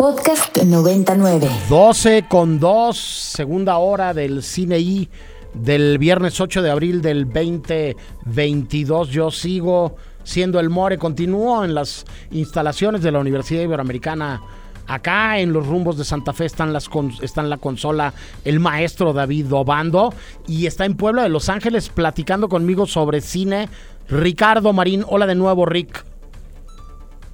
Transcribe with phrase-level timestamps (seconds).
[0.00, 1.50] Podcast 99.
[1.68, 5.08] 12 con 2, segunda hora del Cine I
[5.54, 9.08] del viernes 8 de abril del 2022.
[9.08, 14.40] Yo sigo siendo el More, continúo en las instalaciones de la Universidad Iberoamericana.
[14.86, 16.88] Acá en los rumbos de Santa Fe están las
[17.20, 20.14] está en la consola el maestro David Obando
[20.46, 23.68] y está en Puebla de Los Ángeles platicando conmigo sobre cine
[24.08, 25.04] Ricardo Marín.
[25.08, 26.04] Hola de nuevo, Rick.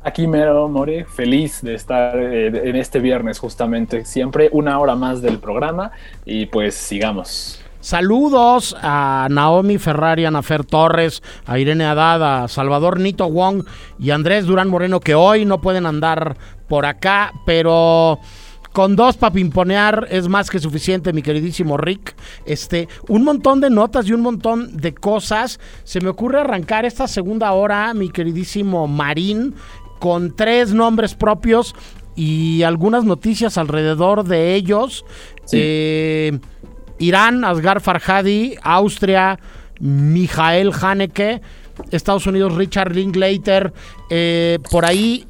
[0.07, 5.23] Aquí mero, More, feliz de estar eh, en este viernes justamente, siempre una hora más
[5.23, 5.93] del programa
[6.27, 7.65] y pues sigamos.
[7.81, 13.65] Saludos a Naomi Ferrari, a Nafer Torres, a Irene Haddad, a Salvador Nito Wong
[13.99, 16.37] y Andrés Durán Moreno que hoy no pueden andar
[16.69, 18.21] por acá, pero
[18.75, 22.17] con dos para pimponear es más que suficiente, mi queridísimo Rick.
[22.45, 25.61] Este, un montón de notas y un montón de cosas.
[25.85, 29.55] Se me ocurre arrancar esta segunda hora, mi queridísimo Marín,
[30.05, 31.75] con tres nombres propios
[32.15, 35.03] y algunas noticias alrededor de ellos.
[35.51, 36.39] Eh,
[36.99, 39.39] Irán, Asghar Farhadi, Austria,
[39.81, 41.41] Mijael Haneke,
[41.91, 43.73] Estados Unidos, Richard Linklater,
[44.11, 45.25] eh, por ahí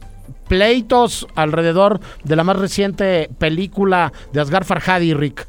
[0.49, 5.47] pleitos alrededor de la más reciente película de Asghar Farhadi, Rick.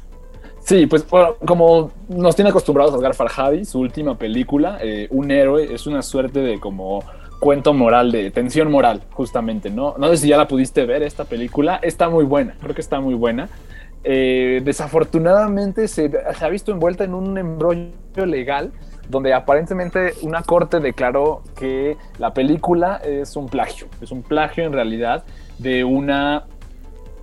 [0.60, 1.04] Sí, pues
[1.44, 6.38] como nos tiene acostumbrados Asghar Farhadi, su última película, eh, Un héroe, es una suerte
[6.38, 7.02] de como
[7.38, 9.94] cuento moral, de tensión moral, justamente, ¿no?
[9.98, 13.00] No sé si ya la pudiste ver esta película, está muy buena, creo que está
[13.00, 13.48] muy buena.
[14.04, 18.72] Eh, desafortunadamente se, ha visto envuelta en un embrollo legal
[19.08, 24.72] donde aparentemente una corte declaró que la película es un plagio, es un plagio en
[24.72, 25.24] realidad
[25.58, 26.44] de una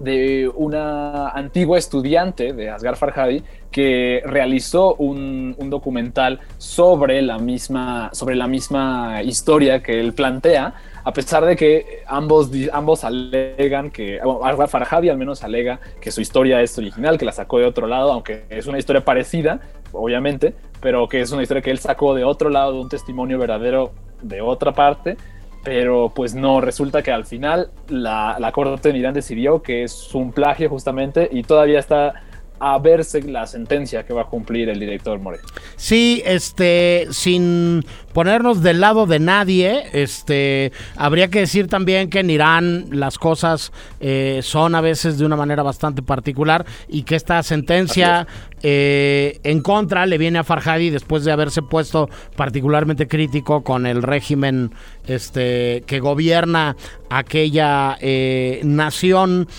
[0.03, 8.35] de una antigua estudiante de Asghar Farhadi que realizó un, documental sobre la, misma, sobre
[8.35, 14.67] la misma historia que él plantea, a pesar de que ambos, ambos alegan que, Asghar
[14.67, 18.11] Farhadi al menos alega que su historia es original, que la sacó de otro lado,
[18.11, 19.61] aunque es una historia parecida,
[19.93, 23.39] obviamente, pero que es una historia que él sacó de otro lado, de un testimonio
[23.39, 25.17] verdadero de otra parte,
[25.63, 30.13] pero pues no, resulta que al final la, la Corte de Irán decidió que es
[30.13, 32.21] un plagio justamente y todavía está
[32.65, 35.39] a verse la sentencia que va a cumplir el director More.
[35.75, 42.29] Sí, este, sin ponernos del lado de nadie, este, habría que decir también que en
[42.29, 47.43] Irán las cosas eh, son a veces de una manera bastante particular y que esta
[47.43, 48.27] sentencia
[48.61, 54.01] eh, en contra le viene a Farhadi después de haberse puesto particularmente crítico con el
[54.03, 54.71] régimen
[55.05, 56.77] este, que gobierna
[57.09, 59.49] aquella eh, nación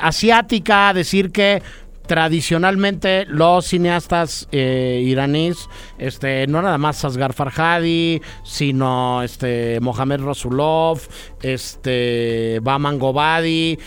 [0.00, 1.62] asiática, decir que
[2.06, 5.68] tradicionalmente los cineastas eh, iraníes,
[5.98, 11.00] este, no nada más Asghar Farhadi, sino este, Mohamed Rasulov,
[11.42, 13.78] este, Baman Gobadi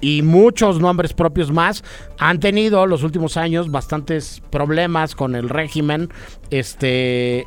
[0.00, 1.84] y muchos nombres propios más
[2.18, 6.10] han tenido los últimos años bastantes problemas con el régimen
[6.50, 7.46] este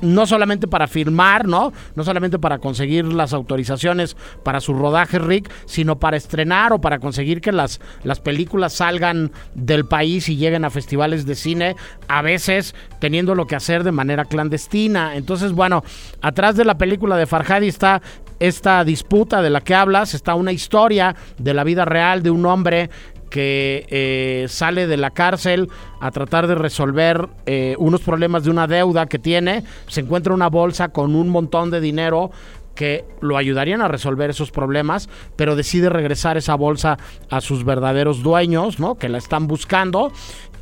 [0.00, 1.72] no solamente para filmar, ¿no?
[1.94, 6.98] No solamente para conseguir las autorizaciones para su rodaje, Rick, sino para estrenar o para
[6.98, 11.76] conseguir que las, las películas salgan del país y lleguen a festivales de cine,
[12.08, 15.16] a veces teniendo lo que hacer de manera clandestina.
[15.16, 15.82] Entonces, bueno,
[16.20, 18.02] atrás de la película de Farhadi está
[18.40, 22.46] esta disputa de la que hablas, está una historia de la vida real de un
[22.46, 22.88] hombre
[23.30, 25.68] que eh, sale de la cárcel
[26.00, 30.48] a tratar de resolver eh, unos problemas de una deuda que tiene, se encuentra una
[30.48, 32.30] bolsa con un montón de dinero
[32.74, 36.98] que lo ayudarían a resolver esos problemas, pero decide regresar esa bolsa
[37.28, 38.96] a sus verdaderos dueños, ¿no?
[38.96, 40.12] Que la están buscando.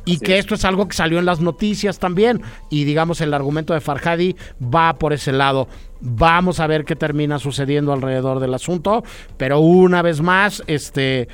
[0.05, 2.41] Y que esto es algo que salió en las noticias también.
[2.69, 5.67] Y digamos el argumento de Farhadi va por ese lado.
[6.01, 9.03] Vamos a ver qué termina sucediendo alrededor del asunto,
[9.37, 11.27] pero una vez más, este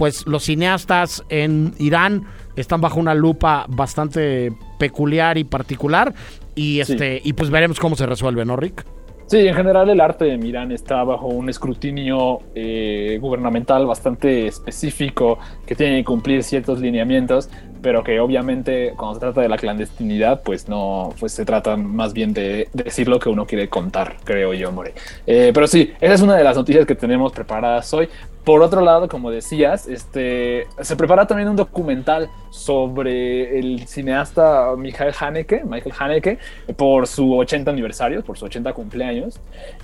[0.00, 2.24] pues los cineastas en Irán
[2.56, 6.14] están bajo una lupa bastante peculiar y particular.
[6.54, 8.86] Y este y pues veremos cómo se resuelve, ¿no, Rick?
[9.26, 15.38] Sí, en general el arte de Irán está bajo un escrutinio eh, gubernamental bastante específico
[15.66, 17.50] que tiene que cumplir ciertos lineamientos,
[17.82, 22.12] pero que obviamente cuando se trata de la clandestinidad, pues no, pues se trata más
[22.12, 24.94] bien de, decir lo que uno quiere contar, creo yo, More.
[25.26, 28.08] Eh, pero sí, esa es una de las noticias que tenemos preparadas hoy.
[28.44, 35.14] Por otro lado, como decías, este, se prepara también un documental sobre el cineasta Michael
[35.18, 36.38] Haneke, Michael Haneke,
[36.76, 39.38] por su 80 aniversario, por su 80 cumpleaños.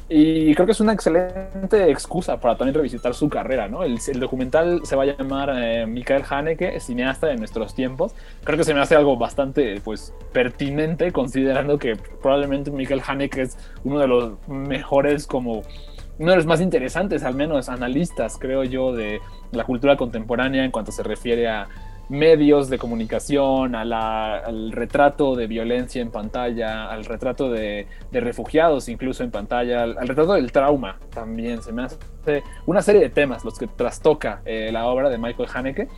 [0.08, 3.82] Y creo que es una excelente excusa para también revisitar su carrera, ¿no?
[3.82, 8.14] El, documental se va a llamar eh, Michael Haneke, cineasta de nuestros tiempos.
[8.44, 13.58] Creo que se me hace algo bastante, pues, pertinente, considerando que probablemente Michael Haneke es
[13.82, 15.62] uno de los mejores como
[16.18, 19.20] uno de los más interesantes, al menos analistas, creo yo, de
[19.50, 21.66] la cultura contemporánea en cuanto se refiere a
[22.08, 29.30] medios de comunicación, al retrato de violencia en pantalla, al retrato de, refugiados incluso en
[29.30, 31.62] pantalla, al, retrato del trauma también.
[31.62, 31.96] Se me hace
[32.66, 35.88] una serie de temas los que trastoca eh, la obra de Michael Haneke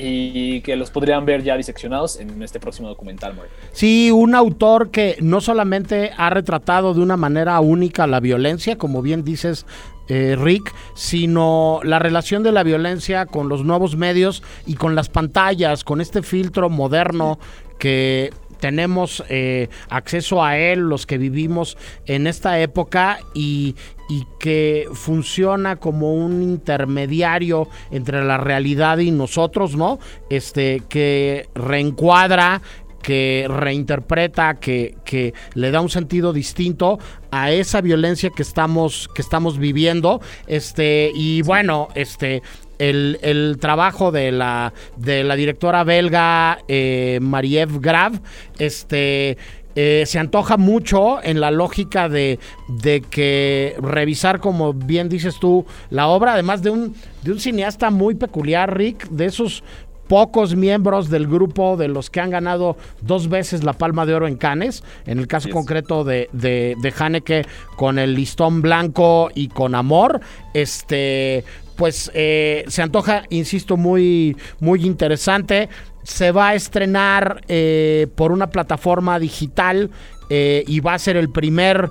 [0.00, 3.34] y que los podrían ver ya diseccionados en este próximo documental.
[3.72, 9.02] Sí, un autor que no solamente ha retratado de una manera única la violencia, como
[9.02, 9.66] bien dices,
[10.08, 15.08] eh, Rick, sino la relación de la violencia con los nuevos medios y con las
[15.08, 17.38] pantallas, con este filtro moderno
[17.78, 21.76] que tenemos eh, acceso a él, los que vivimos
[22.06, 23.74] en esta época y,
[24.08, 29.98] y que funciona como un intermediario entre la realidad y nosotros, ¿no?
[30.28, 32.60] Este, que reencuadra
[33.02, 36.98] que reinterpreta, que, que, le da un sentido distinto
[37.30, 40.20] a esa violencia que estamos, que estamos viviendo.
[40.46, 42.42] Este, y bueno, este.
[42.80, 48.20] El, trabajo de la, de la directora belga eh, Mariev Grav,
[48.58, 49.36] este,
[49.76, 55.64] eh, se antoja mucho en la lógica de, de, que revisar, como bien dices tú,
[55.90, 59.62] la obra, además de un, de un cineasta muy peculiar, Rick, de esos
[60.08, 64.26] pocos miembros del grupo de los que han ganado dos veces la Palma de Oro
[64.26, 67.46] en Cannes, en el caso concreto de, de, de Haneke
[67.76, 70.20] con el listón blanco y con amor,
[70.52, 71.44] este
[71.80, 75.70] pues eh, se antoja, insisto, muy, muy interesante.
[76.02, 79.90] Se va a estrenar eh, por una plataforma digital
[80.28, 81.88] eh, y va a ser el primer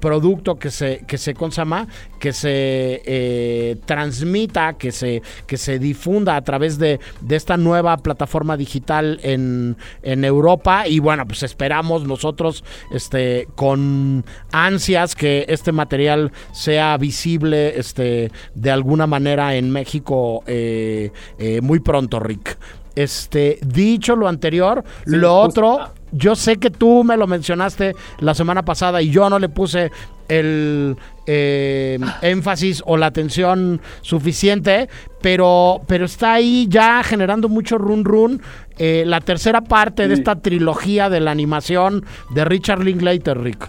[0.00, 1.88] producto que se, que se consama,
[2.18, 8.56] que se eh, transmita, que se, que se difunda a través de, esta nueva plataforma
[8.56, 10.86] digital en, en, Europa.
[10.86, 18.70] Y bueno, pues esperamos nosotros este, con ansias que este material sea visible este, de
[18.70, 22.58] alguna manera en México eh, eh, muy pronto, Rick.
[22.94, 25.92] Este, dicho lo anterior, lo otro, ah.
[26.12, 29.90] Yo sé que tú me lo mencionaste la semana pasada y yo no le puse
[30.28, 30.96] el
[31.26, 34.88] eh, énfasis o la atención suficiente,
[35.20, 38.42] pero, pero está ahí ya generando mucho run run.
[38.78, 43.68] Eh, la tercera parte de esta trilogía de la animación de Richard Linklater, Rick.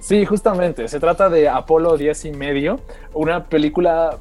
[0.00, 0.88] Sí, justamente.
[0.88, 2.80] Se trata de Apolo 10 y medio,
[3.14, 4.18] una película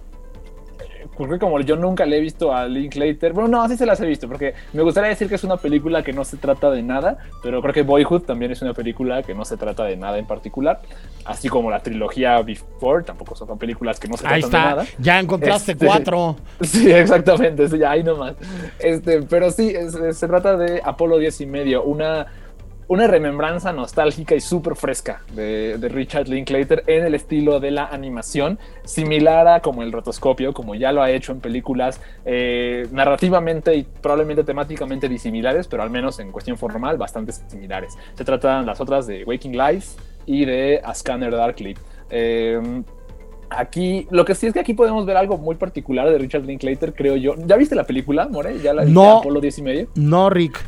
[1.18, 4.06] porque como yo nunca le he visto a Linklater, bueno, no, sí se las he
[4.06, 7.18] visto, porque me gustaría decir que es una película que no se trata de nada,
[7.42, 10.26] pero creo que Boyhood también es una película que no se trata de nada en
[10.26, 10.82] particular,
[11.26, 14.86] así como la trilogía Before, tampoco son películas que no se tratan de nada.
[15.00, 16.36] Ya encontraste este, cuatro.
[16.62, 18.36] Sí, exactamente, sí, ahí nomás.
[18.80, 19.74] Este, pero sí,
[20.12, 22.28] se trata de Apolo 10 y medio, una
[22.88, 28.60] una remembranza nostálgica y súper fresca de, Richard Linklater en el estilo de la animación,
[28.86, 33.84] similar a como el rotoscopio, como ya lo ha hecho en películas eh, narrativamente y
[33.84, 37.98] probablemente temáticamente disimilares, pero al menos en cuestión formal bastante similares.
[38.16, 41.78] Se tratan las otras de Waking Life y de A Scanner Darkly.
[42.10, 42.84] Eh,
[43.50, 46.94] aquí, lo que sí es que aquí podemos ver algo muy particular de Richard Linklater,
[46.94, 47.36] creo yo.
[47.46, 48.60] ¿Ya viste la película, More?
[48.60, 49.88] ¿Ya la viste no, Apolo 10 y medio?
[49.96, 50.64] No, Rick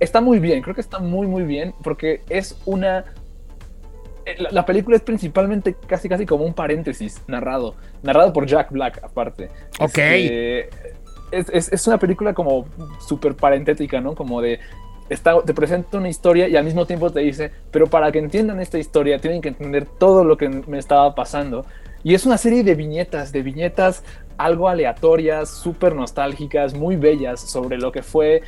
[0.00, 3.04] está muy bien, creo que está muy, muy bien, porque es una...
[4.24, 9.00] Eh, la, película es principalmente casi, casi como un paréntesis narrado, narrado por Jack Black
[9.04, 9.50] aparte.
[9.78, 9.98] Ok.
[9.98, 10.68] Este,
[11.30, 12.66] es, una película como
[13.06, 14.14] súper parentética, ¿no?
[14.14, 14.58] Como de
[15.08, 18.58] Está, te presenta una historia y al mismo tiempo te dice, pero para que entiendan
[18.58, 21.64] esta historia tienen que entender todo lo que me estaba pasando.
[22.02, 24.02] Y es una serie de viñetas, de viñetas
[24.36, 28.42] algo aleatorias, súper nostálgicas, muy bellas sobre lo que fue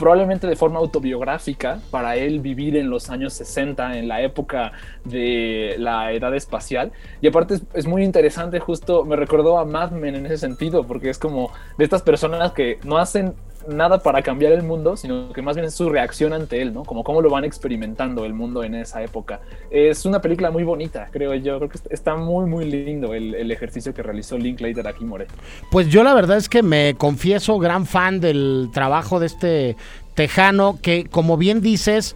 [0.00, 4.72] probablemente de forma autobiográfica para él vivir en los años 60, en la época
[5.04, 6.90] de la edad espacial.
[7.20, 11.10] Y aparte es, muy interesante, justo me recordó a Mad Men en ese sentido, porque
[11.10, 13.34] es como de estas personas que no hacen
[13.68, 16.84] nada para cambiar el mundo, sino que más bien es su reacción ante él, ¿no?
[16.84, 19.40] Como cómo lo van experimentando el mundo en esa época.
[19.70, 21.58] Es una película muy bonita, creo yo.
[21.58, 25.26] Creo que está muy, muy lindo el, ejercicio que realizó Linklater aquí, More.
[25.70, 29.76] Pues yo la verdad es que me confieso gran fan del trabajo de este
[30.14, 32.14] tejano que, como bien dices,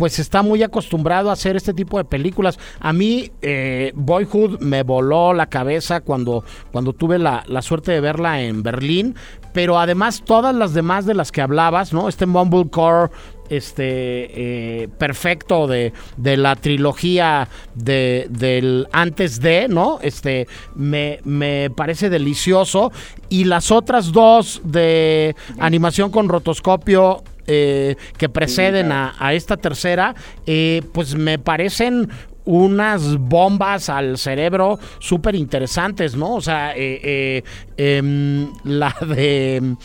[0.00, 2.58] pues está muy acostumbrado a hacer este tipo de películas.
[2.80, 8.40] A mí, eh, Boyhood me voló la cabeza cuando, cuando tuve la, suerte de verla
[8.40, 9.14] en Berlín,
[9.52, 12.08] pero además todas las demás de las que hablabas, ¿no?
[12.08, 13.10] Este Mumblecore
[13.50, 19.98] este eh, perfecto de, de, la trilogía de, del antes de, ¿no?
[20.02, 22.92] Este me, me, parece delicioso.
[23.28, 30.14] Y las otras dos de animación con rotoscopio eh, que preceden a, esta tercera,
[30.46, 32.08] eh, pues me parecen
[32.44, 36.34] unas bombas al cerebro súper interesantes, ¿no?
[36.34, 37.42] O sea, eh, eh,
[37.76, 39.76] em, la de...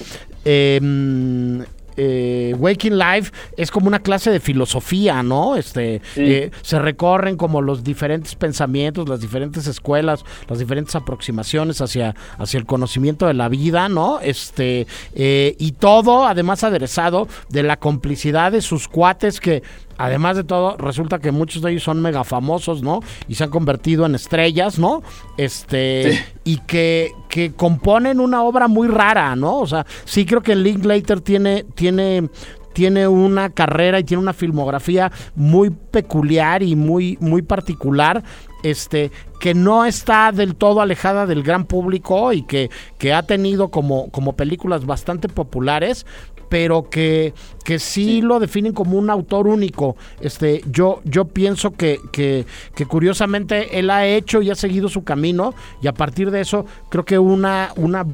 [0.45, 1.63] Em,
[1.97, 5.55] eh, Waking Life es como una clase de filosofía, ¿no?
[5.55, 12.15] Este, eh, se recorren como los diferentes pensamientos, las diferentes escuelas, las diferentes aproximaciones hacia,
[12.37, 14.19] hacia el conocimiento de la vida, ¿no?
[14.19, 19.63] Este, eh, y todo además aderezado de la complicidad de sus cuates que
[19.97, 22.99] Además de todo, resulta que muchos de ellos son mega famosos, ¿no?
[23.27, 25.03] Y se han convertido en estrellas, ¿no?
[25.37, 29.59] Este, y que, que componen una obra muy rara, ¿no?
[29.59, 32.29] O sea, sí creo que Linklater tiene, tiene,
[32.73, 38.23] tiene una carrera y tiene una filmografía muy peculiar y muy, muy particular.
[38.63, 43.69] Este, que no está del todo alejada del gran público y que, que ha tenido
[43.69, 46.07] como, como películas bastante populares,
[46.49, 47.33] pero que,
[47.63, 49.95] que sí, lo definen como un autor único.
[50.21, 55.03] Este, yo, yo pienso que, que, que, curiosamente él ha hecho y ha seguido su
[55.03, 58.05] camino y a partir de eso creo que una, una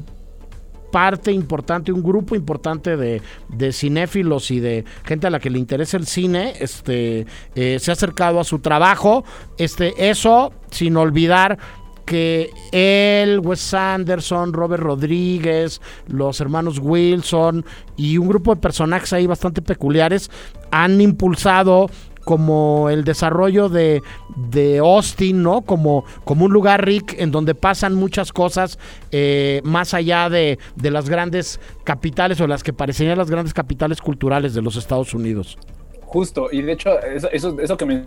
[0.92, 5.58] parte importante, un grupo importante de, de, cinéfilos y de gente a la que le
[5.58, 9.24] interesa el cine, este, eh, se ha acercado a su trabajo.
[9.58, 11.58] Este, eso sin olvidar
[12.04, 17.64] que él, Wes Anderson, Robert Rodríguez, los hermanos Wilson
[17.96, 20.30] y un grupo de personajes ahí bastante peculiares
[20.70, 21.88] han impulsado
[22.24, 24.02] como el desarrollo de,
[24.36, 25.62] de Austin, ¿no?
[25.62, 28.78] Como, como un lugar, Rick, en donde pasan muchas cosas
[29.10, 34.00] eh, más allá de, de las grandes capitales o las que parecerían las grandes capitales
[34.00, 35.58] culturales de los Estados Unidos.
[36.02, 38.04] Justo, y de hecho, eso, eso, eso que me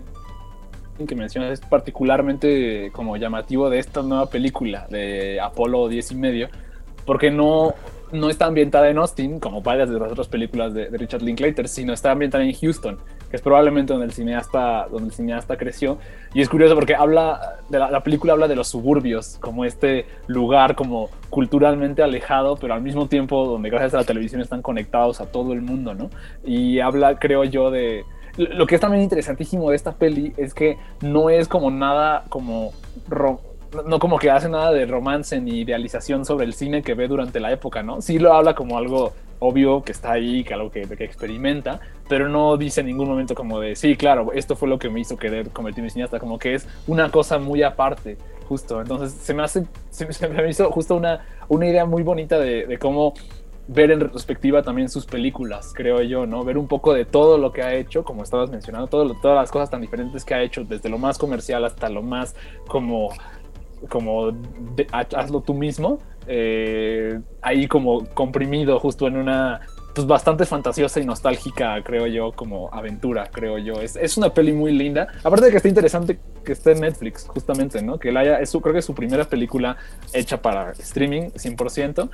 [1.04, 6.48] que mencionas es particularmente como llamativo de esta nueva película de Apolo 10 y medio,
[7.04, 7.74] porque no,
[8.12, 11.92] no está ambientada en Austin, como varias de las otras películas de, Richard Linklater, sino
[11.92, 12.98] está ambientada en Houston,
[13.30, 15.98] que es probablemente donde el cineasta, donde el cineasta creció.
[16.32, 20.06] Y es curioso porque habla de la, la, película habla de los suburbios, como este
[20.26, 25.20] lugar como culturalmente alejado, pero al mismo tiempo donde gracias a la televisión están conectados
[25.20, 26.10] a todo el mundo, ¿no?
[26.44, 28.04] Y habla, creo yo, de
[28.36, 32.72] lo que es también interesantísimo de esta peli es que no es como nada como
[33.86, 37.40] no como que hace nada de romance ni idealización sobre el cine que ve durante
[37.40, 38.00] la época, ¿no?
[38.00, 42.56] Sí lo habla como algo obvio que está ahí, que algo que, experimenta, pero no
[42.56, 45.50] dice en ningún momento como de, sí, claro, esto fue lo que me hizo querer
[45.50, 48.16] convertirme en cineasta, como que es una cosa muy aparte,
[48.48, 48.80] justo.
[48.80, 52.78] Entonces se me hace, se, me hizo justo una, una idea muy bonita de, de
[52.78, 53.14] cómo
[53.68, 56.44] ver en retrospectiva también sus películas, creo yo, ¿no?
[56.44, 59.50] Ver un poco de todo lo que ha hecho, como estabas mencionando, todo, todas las
[59.50, 62.36] cosas tan diferentes que ha hecho, desde lo más comercial hasta lo más
[62.68, 63.10] como,
[63.88, 64.32] como
[64.92, 69.60] hazlo tú mismo, eh, ahí como comprimido justo en una
[69.96, 73.80] pues bastante fantasiosa y nostálgica, creo yo, como aventura, creo yo.
[73.80, 75.08] Es, es una peli muy linda.
[75.24, 77.98] Aparte de que está interesante que esté en Netflix, justamente, ¿no?
[77.98, 79.78] Que él haya, es su, creo que es su primera película
[80.12, 82.10] hecha para streaming, 100%.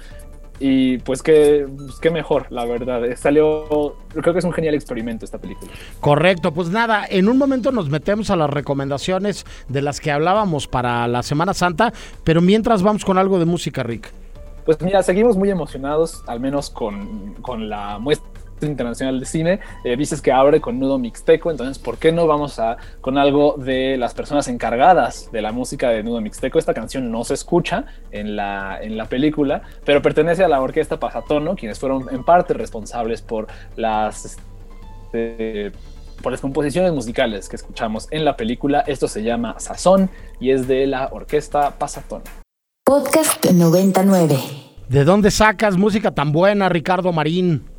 [0.58, 3.04] Y pues qué, pues qué mejor, la verdad.
[3.04, 5.70] Eh, salió, creo que es un genial experimento esta película.
[6.00, 10.68] Correcto, pues nada, en un momento nos metemos a las recomendaciones de las que hablábamos
[10.68, 11.92] para la Semana Santa,
[12.24, 14.12] pero mientras vamos con algo de música, Rick.
[14.64, 18.31] Pues mira, seguimos muy emocionados, al menos con, con la muestra
[18.66, 22.58] Internacional de Cine, eh, dices que abre con Nudo Mixteco, entonces ¿por qué no vamos
[22.58, 26.58] a con algo de las personas encargadas de la música de Nudo Mixteco?
[26.58, 30.98] Esta canción no se escucha en la, en la película, pero pertenece a la orquesta
[30.98, 34.38] Pasatono, quienes fueron en parte responsables por las...
[35.12, 35.72] Este,
[36.22, 38.80] por las composiciones musicales que escuchamos en la película.
[38.86, 40.08] Esto se llama Sazón
[40.40, 42.24] y es de la orquesta Pasatono.
[42.84, 44.36] Podcast 99.
[44.88, 47.71] ¿De dónde sacas música tan buena, Ricardo Marín?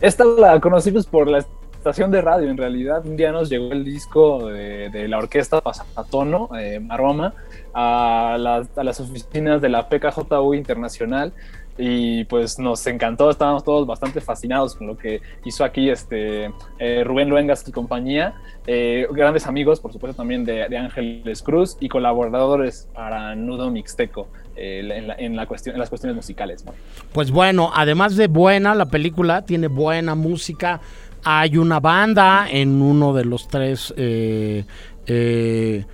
[0.00, 3.04] Esta la conocimos por la estación de radio, en realidad.
[3.04, 7.34] Un día nos llegó el disco de, la orquesta Pasatono, eh, Maroma,
[7.74, 11.32] a las, oficinas de la PKJU Internacional.
[11.76, 17.04] Y pues nos encantó, estábamos todos bastante fascinados con lo que hizo aquí este eh,
[17.04, 18.34] Rubén Luengas y compañía,
[18.66, 24.26] eh, grandes amigos por supuesto también de, de, Ángeles Cruz y colaboradores para Nudo Mixteco
[24.60, 26.64] eh, en, la, cuestión, en las cuestiones musicales.
[27.12, 30.80] Pues bueno, además de buena, la película tiene buena música.
[31.22, 34.64] Hay una banda en uno de los tres eh,
[35.06, 35.84] eh,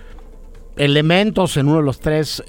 [0.77, 2.43] elementos, en uno de los tres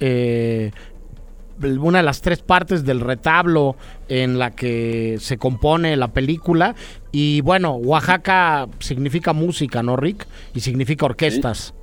[1.58, 3.76] una de las tres partes del retablo
[4.08, 6.74] en la que se compone la película.
[7.12, 10.26] Y bueno, Oaxaca significa música, ¿no, Rick?
[10.54, 11.74] Y significa orquestas.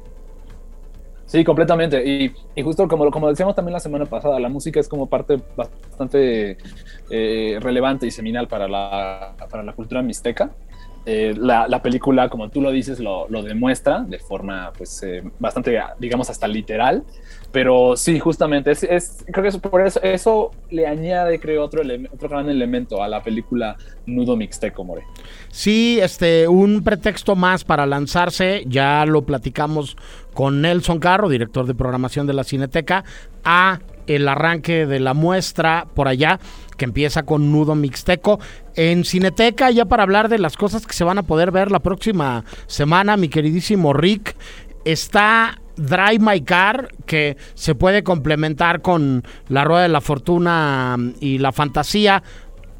[1.33, 2.05] Sí, completamente.
[2.05, 6.59] Y, justo como, como decíamos también la semana pasada, la música es como parte bastante
[7.09, 10.51] eh, relevante y seminal para la, para la cultura mixteca.
[11.07, 15.23] Eh, la, la, película, como tú lo dices, lo, lo demuestra de forma pues eh,
[15.39, 17.03] bastante, digamos, hasta literal.
[17.53, 21.83] Pero sí, justamente, es, es, creo que eso, por eso, eso le añade, creo, otro,
[22.11, 25.03] otro gran elemento a la película Nudo Mixteco, More.
[25.51, 29.95] Sí, este, un pretexto más para lanzarse, ya lo platicamos
[30.33, 33.03] con Nelson Carro, director de programación de la Cineteca,
[33.43, 36.39] a el arranque de la muestra por allá,
[36.75, 38.39] que empieza con Nudo Mixteco.
[38.75, 41.81] En Cineteca, ya para hablar de las cosas que se van a poder ver la
[41.81, 44.35] próxima semana, mi queridísimo Rick,
[44.85, 51.37] está Drive My Car, que se puede complementar con La Rueda de la Fortuna y
[51.37, 52.23] la fantasía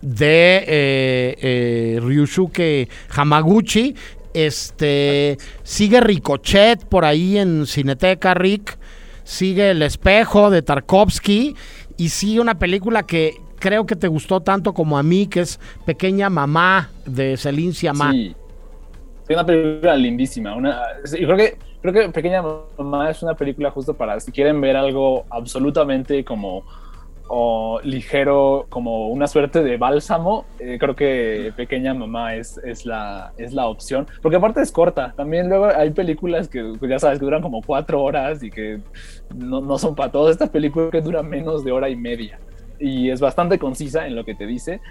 [0.01, 3.95] de eh, eh, Ryusuke Hamaguchi.
[4.33, 8.77] Este sigue Ricochet por ahí en Cineteca, Rick.
[9.23, 11.55] Sigue El Espejo de Tarkovsky.
[11.97, 15.59] Y sigue una película que creo que te gustó tanto como a mí, que es
[15.85, 18.11] Pequeña Mamá de Celine Sciamma.
[18.11, 18.35] Sí,
[19.27, 20.55] es una película lindísima.
[20.55, 22.41] Una, creo que creo que Pequeña
[22.77, 26.63] Mamá es una película justo para si quieren ver algo absolutamente como
[27.27, 33.33] o ligero, como una suerte de bálsamo, eh, creo que Pequeña Mamá es, es, la,
[33.37, 34.07] es la opción.
[34.21, 35.13] Porque aparte es corta.
[35.15, 38.81] También luego hay películas que pues, ya sabes que duran como cuatro horas y que
[39.33, 40.31] no, no son para todos.
[40.31, 42.39] Esta película que dura menos de hora y media
[42.79, 44.81] y es bastante concisa en lo que te dice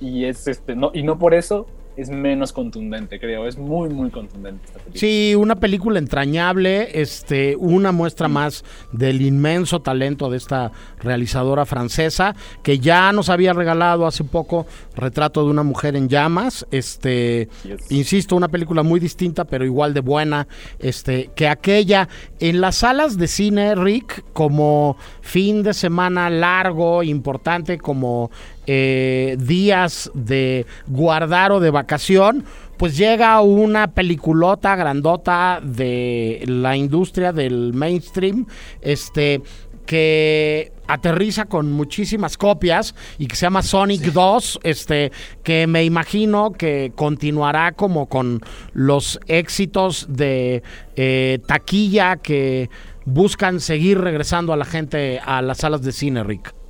[0.00, 1.66] y es este no y no por eso
[1.96, 3.46] es menos contundente, creo.
[3.46, 5.00] Es muy, muy contundente esta película.
[5.00, 12.34] Sí, una película entrañable, este, una muestra más del inmenso talento de esta realizadora francesa,
[12.62, 16.66] que ya nos había regalado hace poco Retrato de una mujer en llamas.
[16.70, 17.48] Este,
[17.90, 20.46] insisto, una película muy distinta, pero igual de buena,
[20.78, 22.08] este, que aquella.
[22.40, 28.30] En las salas de cine, Rick, como fin de semana largo, importante, como
[28.66, 32.44] eh, días de guardar o de vacación,
[32.76, 38.46] pues llega una peliculota grandota de la industria del mainstream,
[38.80, 39.42] este
[39.86, 46.52] que aterriza con muchísimas copias y que se llama Sonic 2, este que me imagino
[46.52, 48.40] que continuará como con
[48.72, 50.62] los éxitos de
[50.96, 52.70] eh, taquilla que
[53.04, 56.61] buscan seguir regresando a la gente a las salas de cine, Rick.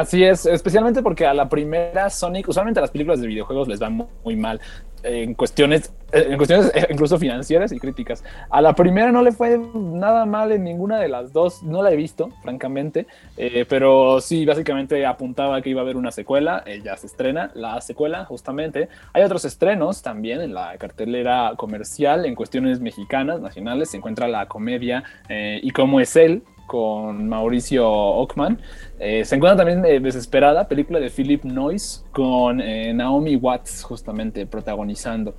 [0.00, 3.90] Así es, especialmente porque a la primera Sonic, usualmente las películas de videojuegos les va
[3.90, 4.58] muy, mal
[5.02, 8.24] en cuestiones, en cuestiones eh, incluso financieras y críticas.
[8.48, 11.92] A la primera no le fue nada mal en ninguna de las dos, no la
[11.92, 16.96] he visto, francamente, eh, pero sí, básicamente apuntaba que iba a haber una secuela, ya
[16.96, 18.88] se estrena la secuela, justamente.
[19.12, 24.46] Hay otros estrenos también en la cartelera comercial, en cuestiones mexicanas, nacionales, se encuentra la
[24.46, 28.60] comedia eh, y cómo es él, con Mauricio Ockman.
[29.00, 34.46] Eh, se encuentra también eh, Desesperada, película de Philip Noyce, con eh, Naomi Watts justamente
[34.46, 35.34] protagonizando.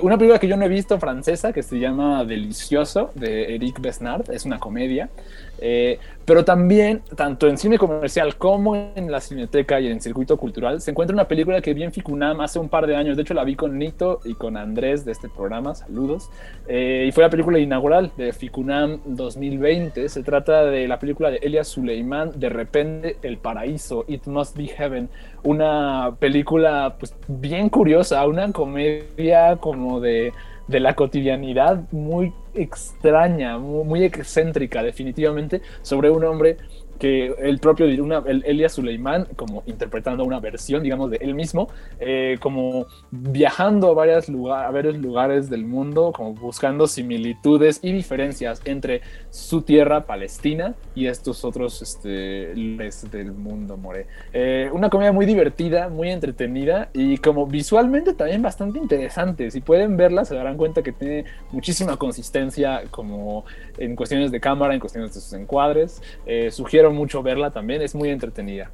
[0.00, 4.30] una película que yo no he visto francesa que se llama Delicioso de Eric Besnard,
[4.30, 5.10] es una comedia.
[5.60, 10.36] Eh, pero también, tanto en cine comercial como en la cineteca y en el circuito
[10.36, 13.16] cultural, se encuentra una película que vi en Ficunam hace un par de años.
[13.16, 15.74] De hecho, la vi con Nito y con Andrés de este programa.
[15.74, 16.30] Saludos.
[16.66, 20.08] Eh, y fue la película inaugural de Ficunam 2020.
[20.10, 24.66] Se trata de la película de Elias Suleiman, De repente el paraíso, It Must Be
[24.66, 25.08] Heaven.
[25.44, 30.32] Una película pues, bien curiosa, una comedia como de
[30.68, 36.56] de la cotidianidad muy extraña, muy, excéntrica definitivamente, sobre un hombre
[36.98, 41.68] que el propio una, el Elias Suleiman, como interpretando una versión, digamos, de él mismo,
[42.00, 48.60] eh, como viajando a, varias a varios lugares del mundo, como buscando similitudes y diferencias
[48.64, 54.06] entre su tierra, Palestina, y estos otros este, lugares del mundo, More.
[54.32, 59.50] Eh, una comedia muy divertida, muy entretenida y como visualmente también bastante interesante.
[59.50, 63.44] Si pueden verla, se darán cuenta que tiene muchísima consistencia como
[63.76, 66.02] en cuestiones de cámara, en cuestiones de sus encuadres.
[66.26, 68.70] Eh, sugiero mucho verla también, es muy entretenida.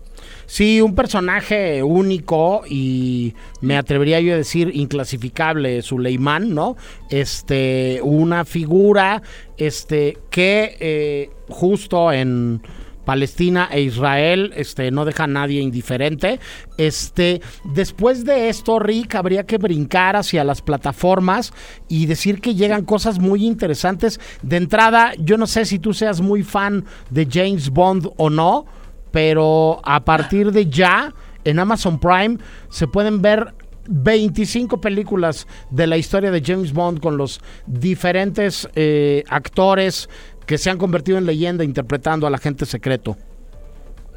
[0.46, 6.76] Sí, un personaje único y me atrevería yo a decir inclasificable, Suleiman, ¿no?
[7.10, 9.22] Este, una figura
[9.56, 12.62] este, que eh, justo en
[13.04, 16.40] Palestina e Israel, este, no deja a nadie indiferente.
[16.78, 21.52] Este, después de esto, Rick, habría que brincar hacia las plataformas
[21.88, 24.20] y decir que llegan cosas muy interesantes.
[24.42, 28.66] De entrada, yo no sé si tú seas muy fan de James Bond o no,
[29.10, 31.14] pero a partir de ya,
[31.44, 32.38] en Amazon Prime,
[32.68, 33.54] se pueden ver
[33.88, 40.08] 25 películas de la historia de James Bond con los diferentes eh, actores
[40.46, 43.16] que se han convertido en leyenda interpretando al agente secreto.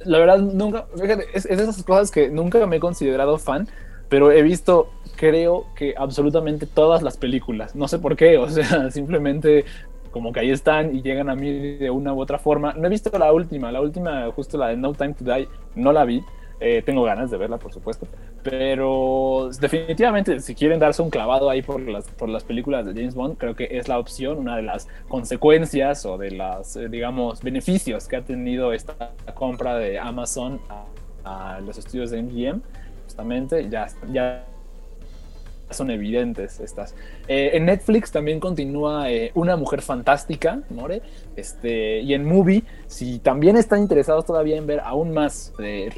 [0.06, 3.68] La verdad, nunca, fíjate, es, de esas cosas que nunca me he considerado fan,
[4.10, 7.76] pero he visto creo que absolutamente todas las películas.
[7.76, 9.66] No sé por qué, o sea, simplemente
[10.12, 12.74] como que ahí están y llegan a mí de una u otra forma.
[12.74, 15.92] No he visto la última, la última, justo la de No Time to Die, no
[15.92, 16.24] la vi.
[16.60, 18.08] Eh, tengo ganas de verla, por supuesto.
[18.44, 23.14] Pero definitivamente, si quieren darse un clavado ahí por las, por las películas de James
[23.14, 27.42] Bond, creo que es la opción, una de las consecuencias o de las, eh, digamos,
[27.42, 32.62] beneficios que ha tenido esta compra de Amazon a, los estudios de MGM.
[33.04, 34.46] Justamente, ya, ya
[35.70, 36.96] son evidentes estas.
[37.28, 41.02] Eh, en Netflix también continúa eh, Una Mujer Fantástica, More.
[41.36, 45.92] Este, y en Movie, si también están interesados todavía en ver aún más de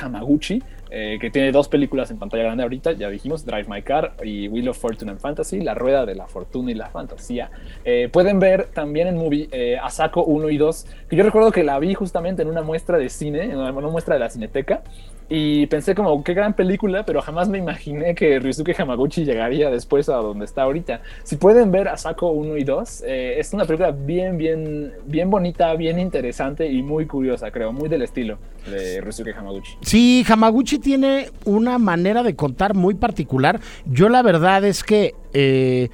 [0.00, 4.14] Hamaguchi, eh, que tiene dos películas en pantalla grande ahorita, ya dijimos, Drive My Car
[4.22, 7.50] y Wheel of Fortune and Fantasy, La Rueda de la Fortuna y la Fantasía.
[8.12, 11.92] pueden ver también en Movie Asako 1 y 2, que yo recuerdo que la vi
[11.94, 14.82] justamente en una muestra de cine, en una muestra de la Cineteca,
[15.28, 20.08] y pensé como, qué gran película, pero jamás me imaginé que Ryusuke Hamaguchi llegaría después
[20.08, 21.00] a donde está ahorita.
[21.24, 25.28] Si pueden ver a Sako 1 y 2, eh, es una película bien, bien, bien
[25.28, 28.38] bonita, bien interesante y muy curiosa, creo, muy del estilo
[28.70, 29.72] de Ryusuke Hamaguchi.
[29.80, 33.60] Sí, Hamaguchi tiene una manera de contar muy particular.
[33.84, 35.14] Yo la verdad es que...
[35.32, 35.88] Eh,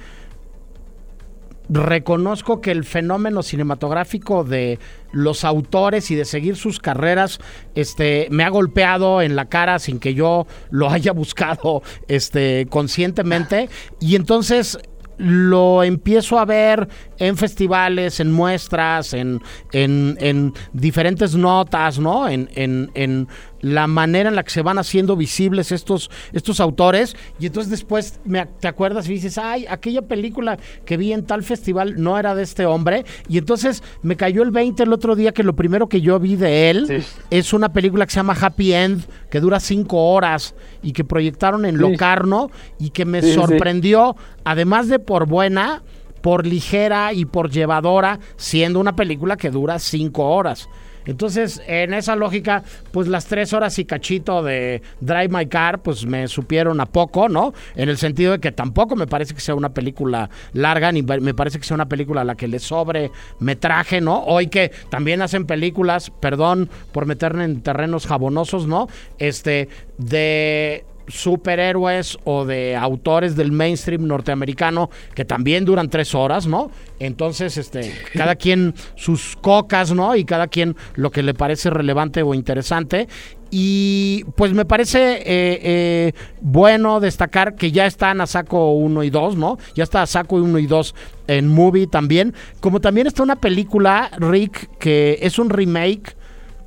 [1.69, 4.79] reconozco que el fenómeno cinematográfico de
[5.11, 7.39] los autores y de seguir sus carreras
[7.75, 13.69] este me ha golpeado en la cara sin que yo lo haya buscado este conscientemente
[13.99, 14.77] y entonces
[15.17, 22.27] lo empiezo a ver en festivales, en muestras, en, en, diferentes notas, ¿no?
[22.27, 23.27] En, en,
[23.63, 27.15] la manera en la que se van haciendo visibles estos, estos autores.
[27.39, 31.43] Y entonces después me, te acuerdas y dices, ay, aquella película que vi en tal
[31.43, 33.05] festival no era de este hombre.
[33.29, 36.35] Y entonces me cayó el 20 el otro día que lo primero que yo vi
[36.35, 40.91] de él es una película que se llama Happy End, que dura cinco horas y
[40.91, 45.81] que proyectaron en Locarno y que me sorprendió, además de por buena
[46.21, 50.69] por ligera y por llevadora, siendo una película que dura cinco horas.
[51.05, 56.05] Entonces, en esa lógica, pues las tres horas y cachito de Drive My Car, pues
[56.05, 57.53] me supieron a poco, ¿no?
[57.75, 61.33] En el sentido de que tampoco me parece que sea una película larga, ni me
[61.33, 64.23] parece que sea una película a la que le sobre metraje, ¿no?
[64.23, 68.87] Hoy que también hacen películas, perdón por meterme en terrenos jabonosos, ¿no?
[69.17, 76.71] Este, de superhéroes o de autores del mainstream norteamericano que también duran tres horas, ¿no?
[76.99, 80.15] Entonces, este, cada quien sus cocas, ¿no?
[80.15, 83.07] Y cada quien lo que le parece relevante o interesante.
[83.55, 89.11] Y pues me parece eh, eh, bueno destacar que ya están a saco 1 y
[89.11, 89.59] 2, ¿no?
[89.75, 90.95] Ya está a saco 1 y 2
[91.27, 92.33] en movie también.
[92.59, 96.15] Como también está una película, Rick, que es un remake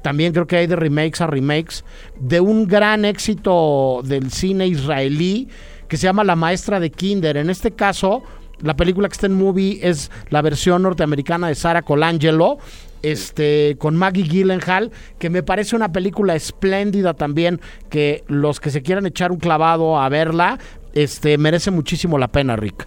[0.07, 1.85] también creo que hay de remakes a remakes,
[2.21, 5.49] de un gran éxito del cine israelí
[5.89, 7.37] que se llama La Maestra de Kinder.
[7.37, 8.23] En este caso,
[8.61, 12.59] la película que está en movie es la versión norteamericana de Sarah Colangelo,
[13.03, 18.83] este, con Maggie Gyllenhaal, que me parece una película espléndida también, que los que se
[18.83, 20.61] quieran echar un clavado a verla,
[20.93, 22.87] este, merece muchísimo la pena, Rick.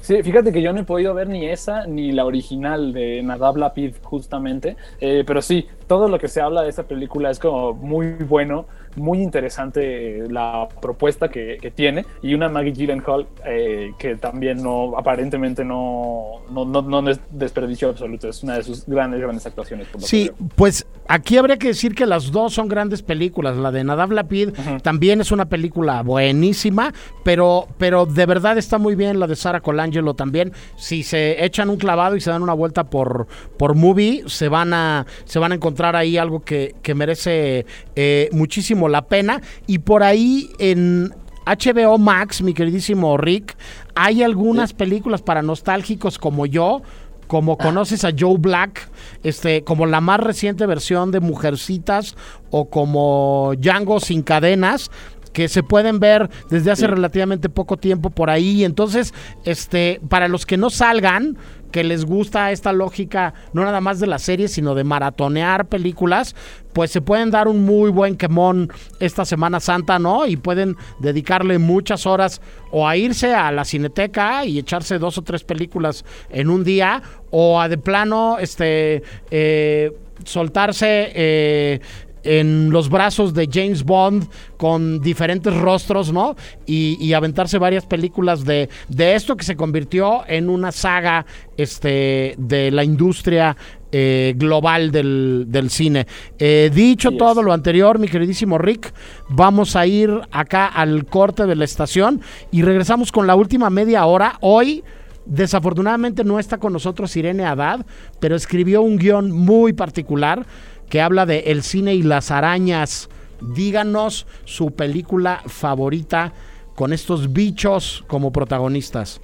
[0.00, 3.56] Sí, fíjate que yo no he podido ver ni esa ni la original de Nadab
[3.56, 4.76] Lapid, justamente.
[5.00, 8.66] Eh, pero sí, todo lo que se habla de esa película es como muy bueno
[8.96, 12.04] muy interesante la propuesta que, tiene.
[12.22, 18.28] Y una Maggie Gyllenhaal eh, que también no aparentemente no, no, no, es desperdicio absoluto,
[18.28, 19.86] es una de sus grandes, grandes actuaciones.
[19.98, 24.10] sí, pues aquí habría que decir que las dos son grandes películas, la de Nadav
[24.10, 24.50] Lapid
[24.82, 29.60] también es una película buenísima, pero, pero de verdad está muy bien la de Sara
[29.60, 34.24] Colangelo también, si se echan un clavado y se dan una vuelta por, por movie,
[34.26, 39.02] se van a, se van a encontrar ahí algo que, que merece eh, muchísimo la
[39.02, 39.40] pena.
[39.66, 41.14] Y por ahí en
[41.46, 43.56] HBO Max, mi queridísimo Rick,
[43.94, 46.82] hay algunas películas para nostálgicos como yo,
[47.26, 48.88] como conoces a Joe Black,
[49.22, 52.16] este, como la más reciente versión de Mujercitas
[52.50, 54.90] o como Django sin cadenas,
[55.32, 58.64] que se pueden ver desde hace relativamente poco tiempo por ahí.
[58.64, 59.14] Entonces,
[59.44, 61.36] este, para los que no salgan,
[61.70, 66.34] que les gusta esta lógica, no nada más de la serie, sino de maratonear películas,
[66.72, 70.26] pues se pueden dar un muy buen quemón esta Semana Santa, ¿no?
[70.26, 72.40] Y pueden dedicarle muchas horas
[72.70, 77.02] o a irse a la cineteca y echarse dos o tres películas en un día,
[77.30, 79.92] o a de plano, este, eh,
[80.24, 81.80] soltarse eh,
[82.22, 86.36] en los brazos de James Bond con diferentes rostros, ¿no?
[86.66, 92.70] Y, aventarse varias películas de, de, esto que se convirtió en una saga este, de
[92.70, 93.56] la industria
[93.92, 96.06] eh, global del, del cine.
[96.38, 98.94] Eh, dicho todo lo anterior, mi queridísimo Rick,
[99.28, 102.20] vamos a ir acá al corte de la estación
[102.52, 104.38] y regresamos con la última media hora.
[104.42, 104.84] Hoy,
[105.26, 107.84] desafortunadamente, no está con nosotros Irene Haddad,
[108.20, 110.46] pero escribió un guion muy particular
[110.90, 113.08] que habla de el cine y las arañas.
[113.40, 116.34] Díganos su película favorita
[116.74, 119.22] con estos bichos como protagonistas.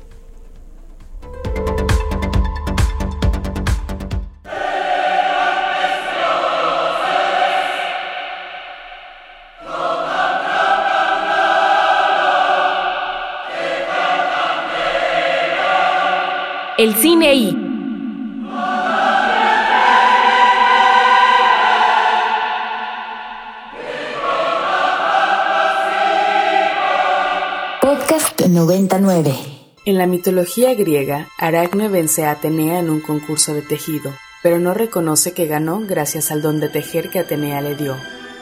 [16.78, 17.65] El cine I.
[28.56, 29.34] 99.
[29.84, 34.72] En la mitología griega, Aracne vence a Atenea en un concurso de tejido, pero no
[34.72, 37.94] reconoce que ganó gracias al don de tejer que Atenea le dio.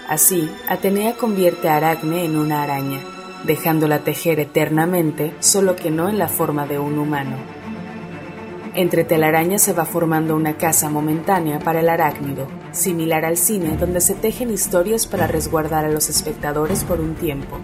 [0.09, 3.00] Así, Atenea convierte a Aracne en una araña,
[3.44, 7.37] dejándola tejer eternamente, solo que no en la forma de un humano.
[8.77, 14.00] Entre telarañas se va formando una casa momentánea para el arácnido, similar al cine donde
[14.00, 17.59] se tejen historias para resguardar a los espectadores por un tiempo.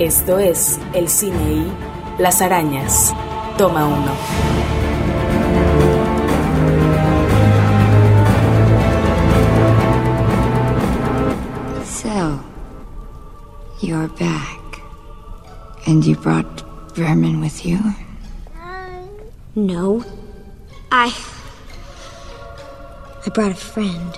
[0.00, 1.72] Esto es El Cine y
[2.22, 3.14] Las Arañas.
[3.58, 4.12] Toma uno.
[11.84, 12.40] So,
[13.82, 14.80] you're back.
[15.86, 16.62] And you brought
[16.94, 17.78] Vermin with you?
[19.54, 20.02] No.
[20.90, 21.14] I.
[23.26, 24.16] I brought a friend.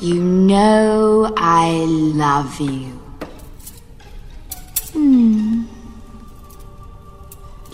[0.00, 3.03] You know I love you.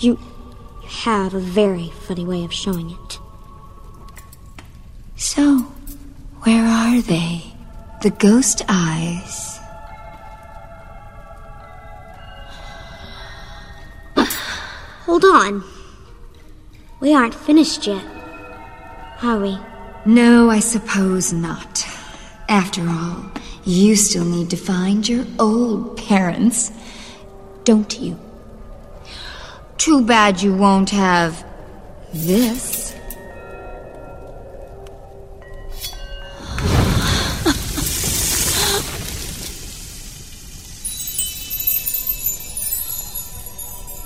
[0.00, 0.18] You
[0.86, 3.18] have a very funny way of showing it.
[5.14, 5.58] So,
[6.42, 7.44] where are they?
[8.02, 9.58] The ghost eyes.
[15.04, 15.64] Hold on.
[17.00, 18.04] We aren't finished yet.
[19.20, 19.58] Are we?
[20.06, 21.86] No, I suppose not.
[22.48, 23.30] After all,
[23.66, 26.72] you still need to find your old parents,
[27.64, 28.18] don't you?
[29.81, 31.43] Too bad you won't have
[32.12, 32.93] this.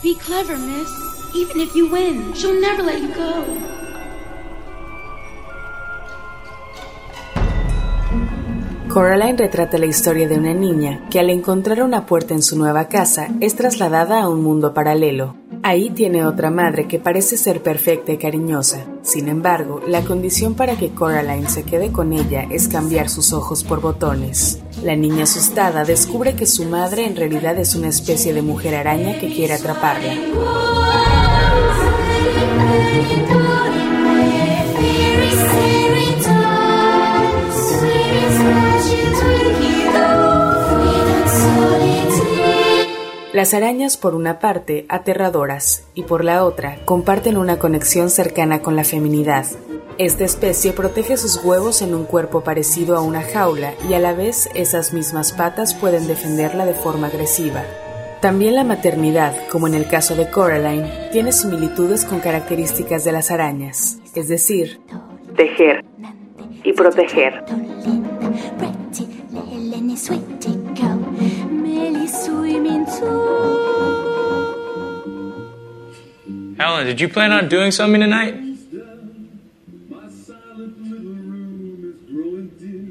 [0.01, 0.89] Be clever, miss.
[1.35, 3.45] Even if you win, she'll never let you go.
[8.89, 12.87] Coraline retrata la historia de una niña que al encontrar una puerta en su nueva
[12.87, 15.35] casa es trasladada a un mundo paralelo.
[15.66, 18.85] Ahí tiene otra madre que parece ser perfecta y cariñosa.
[19.00, 23.64] Sin embargo, la condición para que Coraline se quede con ella es cambiar sus ojos
[23.64, 24.59] por botones.
[24.83, 29.18] La niña asustada descubre que su madre en realidad es una especie de mujer araña
[29.18, 30.12] que quiere atraparla.
[43.35, 48.77] Las arañas por una parte aterradoras y por la otra comparten una conexión cercana con
[48.77, 49.44] la feminidad.
[49.99, 54.12] Esta especie protege sus huevos en un cuerpo parecido a una jaula y a la
[54.12, 57.64] vez esas mismas patas pueden defenderla de forma agresiva.
[58.20, 63.33] También la maternidad, como en el caso de Coraline, tiene similitudes con características de las
[63.33, 64.79] arañas, es decir,
[65.35, 65.85] tejer
[66.62, 67.44] y proteger.
[76.59, 78.35] Helen, did you plan on doing something tonight?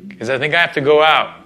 [0.10, 1.43] Because I think I have to go out.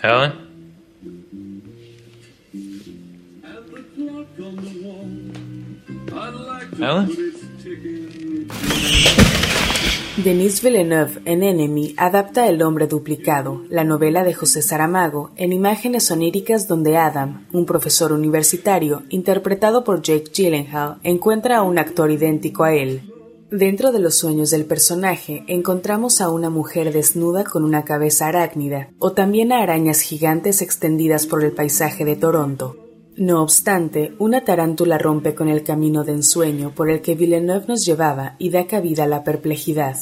[0.00, 0.32] Helen?
[6.78, 7.10] Helen?
[10.24, 16.10] Denis Villeneuve en Enemy adapta El hombre duplicado, la novela de José Saramago, en imágenes
[16.10, 22.64] oníricas donde Adam, un profesor universitario interpretado por Jake Gyllenhaal, encuentra a un actor idéntico
[22.64, 23.12] a él.
[23.52, 28.90] Dentro de los sueños del personaje encontramos a una mujer desnuda con una cabeza arácnida,
[28.98, 32.87] o también a arañas gigantes extendidas por el paisaje de Toronto.
[33.18, 37.84] No obstante, una tarántula rompe con el camino de ensueño por el que Villeneuve nos
[37.84, 39.96] llevaba y da cabida a la perplejidad.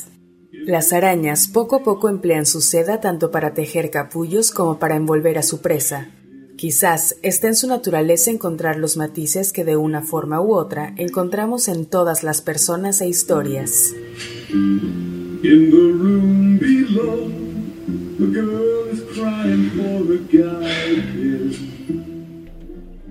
[0.52, 5.38] Las arañas poco a poco emplean su seda tanto para tejer capullos como para envolver
[5.38, 6.10] a su presa.
[6.58, 11.68] Quizás esté en su naturaleza encontrar los matices que de una forma u otra encontramos
[11.68, 13.94] en todas las personas e historias.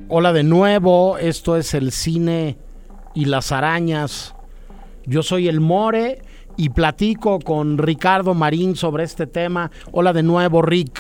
[0.08, 2.58] Hola de nuevo, esto es el cine
[3.16, 4.36] y las arañas.
[5.08, 6.22] Yo soy el More
[6.58, 9.72] y platico con Ricardo Marín sobre este tema.
[9.92, 11.00] Hola de nuevo, Rick.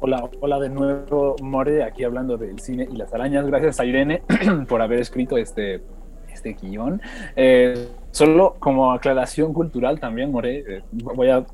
[0.00, 3.46] Hola, hola de nuevo, More, aquí hablando del cine y las arañas.
[3.46, 4.24] Gracias a Irene
[4.68, 5.84] por haber escrito este,
[6.32, 7.00] este guion.
[7.36, 11.46] Eh, solo como aclaración cultural también, More, eh, voy a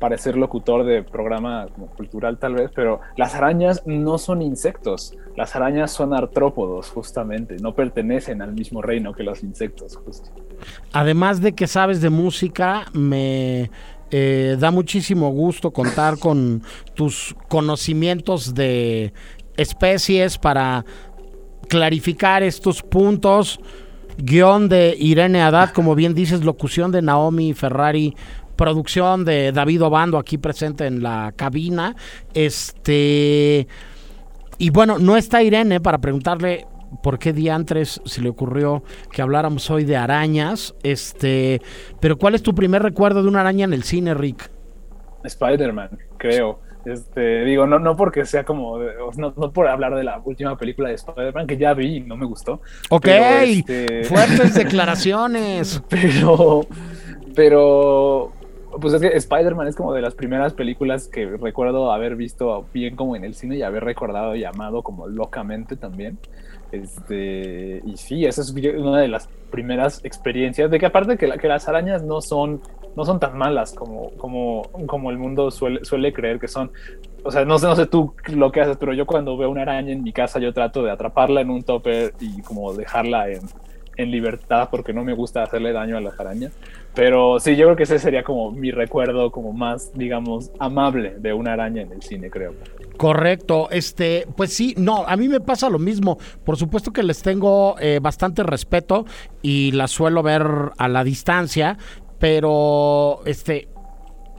[0.00, 5.92] parecer locutor de programa cultural tal vez, pero las arañas no son insectos, las arañas
[5.92, 9.96] son artrópodos justamente, no pertenecen al mismo reino que los insectos.
[9.96, 10.30] Justo.
[10.92, 13.70] Además de que sabes de música, me
[14.10, 16.62] eh, da muchísimo gusto contar con
[16.94, 19.12] tus conocimientos de
[19.56, 20.84] especies para
[21.68, 23.60] clarificar estos puntos.
[24.22, 28.14] Guión de Irene Haddad, como bien dices, locución de Naomi Ferrari,
[28.60, 31.96] producción de David Obando aquí presente en la cabina.
[32.34, 33.66] Este.
[34.58, 36.66] Y bueno, no está Irene para preguntarle
[37.02, 40.74] por qué diantres se le ocurrió que habláramos hoy de arañas.
[40.82, 41.62] Este.
[42.00, 44.50] Pero ¿cuál es tu primer recuerdo de una araña en el cine, Rick?
[45.24, 46.60] Spider-Man, creo.
[46.84, 48.78] Este, digo, no, no porque sea como,
[49.16, 52.16] no, no por hablar de la última película de Spider-Man que ya vi y no
[52.16, 52.60] me gustó.
[52.90, 55.82] Ok, pero, este, fuertes declaraciones.
[55.88, 56.66] pero,
[57.34, 58.32] pero,
[58.80, 62.96] pues es que Spider-Man es como de las primeras películas que recuerdo haber visto bien
[62.96, 66.18] como en el cine y haber recordado y amado como locamente también.
[66.72, 71.38] Este, y sí, esa es una de las primeras experiencias, de que aparte que, la-
[71.38, 72.60] que las arañas no son,
[72.94, 76.70] no son tan malas como, como, como el mundo suele, suele creer que son.
[77.24, 79.62] O sea, no sé, no sé tú lo que haces, pero yo cuando veo una
[79.62, 83.40] araña en mi casa, yo trato de atraparla en un topper y como dejarla en,
[84.00, 86.52] en libertad porque no me gusta hacerle daño a las arañas.
[86.94, 91.32] Pero sí, yo creo que ese sería como mi recuerdo como más, digamos, amable de
[91.32, 92.54] una araña en el cine, creo.
[92.96, 96.18] Correcto, este, pues sí, no, a mí me pasa lo mismo.
[96.44, 99.06] Por supuesto que les tengo eh, bastante respeto
[99.40, 100.42] y las suelo ver
[100.76, 101.78] a la distancia,
[102.18, 103.68] pero este,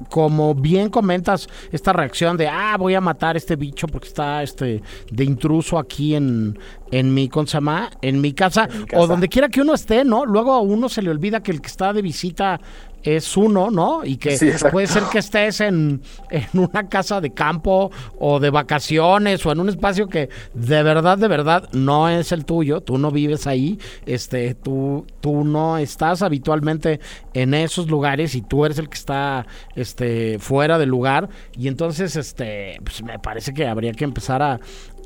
[0.10, 4.44] como bien comentas, esta reacción de ah, voy a matar a este bicho porque está
[4.44, 6.58] este de intruso aquí en,
[6.92, 7.30] en mi.
[8.02, 9.08] En mi casa, En mi o casa.
[9.08, 10.26] donde quiera que uno esté, ¿no?
[10.26, 12.60] Luego a uno se le olvida que el que está de visita
[13.04, 14.04] es uno, ¿no?
[14.04, 18.50] Y que Sí, puede ser que estés en, en una casa de campo o de
[18.50, 22.98] vacaciones o en un espacio que de verdad, de verdad no es el tuyo, tú
[22.98, 27.00] no vives ahí, este, tú, tú no estás habitualmente
[27.34, 32.16] en esos lugares y tú eres el que está este, fuera del lugar y entonces
[32.16, 34.60] este, pues me parece que habría que empezar a,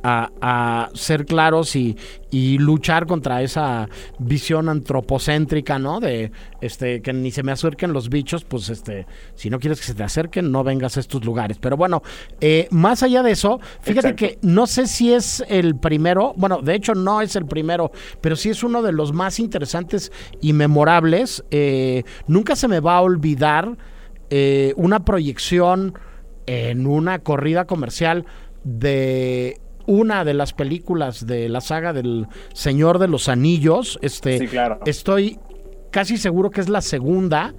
[0.05, 1.97] a, a ser claros y,
[2.29, 3.89] y luchar contra esa
[4.19, 5.99] visión antropocéntrica, ¿no?
[5.99, 9.87] De este que ni se me acerquen los bichos, pues este, si no quieres que
[9.87, 11.57] se te acerquen, no vengas a estos lugares.
[11.59, 12.03] Pero bueno,
[12.39, 14.15] eh, más allá de eso, fíjate Exacto.
[14.15, 17.91] que no sé si es el primero, bueno, de hecho no es el primero,
[18.21, 21.43] pero sí es uno de los más interesantes y memorables.
[21.49, 23.75] Eh, nunca se me va a olvidar
[24.29, 25.97] eh, una proyección
[26.45, 28.25] en una corrida comercial
[28.63, 33.99] de una de las películas de la saga del Señor de los Anillos.
[34.01, 34.79] Este, Sí, claro.
[34.85, 35.39] Estoy
[35.91, 37.53] casi seguro que es la segunda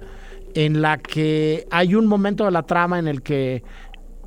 [0.53, 3.63] en la que hay un momento de la trama en el que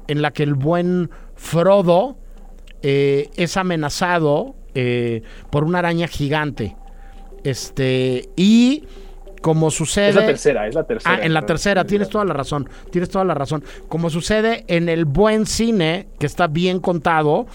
[0.08, 2.18] en la que el buen Frodo
[2.82, 6.76] eh, es amenazado eh, por una araña gigante.
[7.44, 8.84] Este y
[9.40, 11.14] como sucede Es la tercera, es la tercera.
[11.14, 13.64] Ah, en la tercera, tienes toda la razón, tienes toda la razón.
[13.88, 17.46] Como sucede en el buen cine, que está bien contado,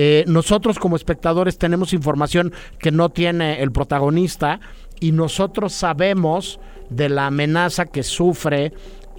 [0.00, 4.60] eh, nosotros como espectadores tenemos información que no tiene el protagonista
[5.00, 8.72] y nosotros sabemos de la amenaza que sufre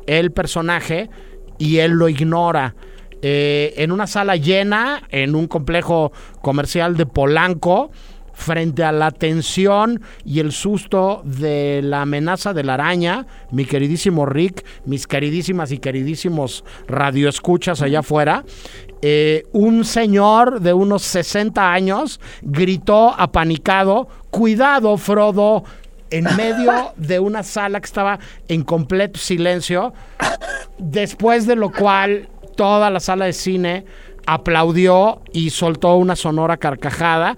[0.07, 1.09] el personaje
[1.57, 2.75] y él lo ignora.
[3.21, 7.91] Eh, en una sala llena, en un complejo comercial de Polanco,
[8.39, 14.25] frente a la tensión y el susto de la amenaza de la araña, mi queridísimo
[14.25, 18.46] Rick, mis queridísimas y queridísimos radioescuchas allá afuera,
[19.02, 25.65] eh, un señor de unos 60 años gritó apanicado, cuidado Frodo,
[26.10, 29.94] en medio de una sala que estaba en completo silencio,
[30.77, 33.85] después de lo cual toda la sala de cine
[34.25, 37.35] aplaudió y soltó una sonora carcajada.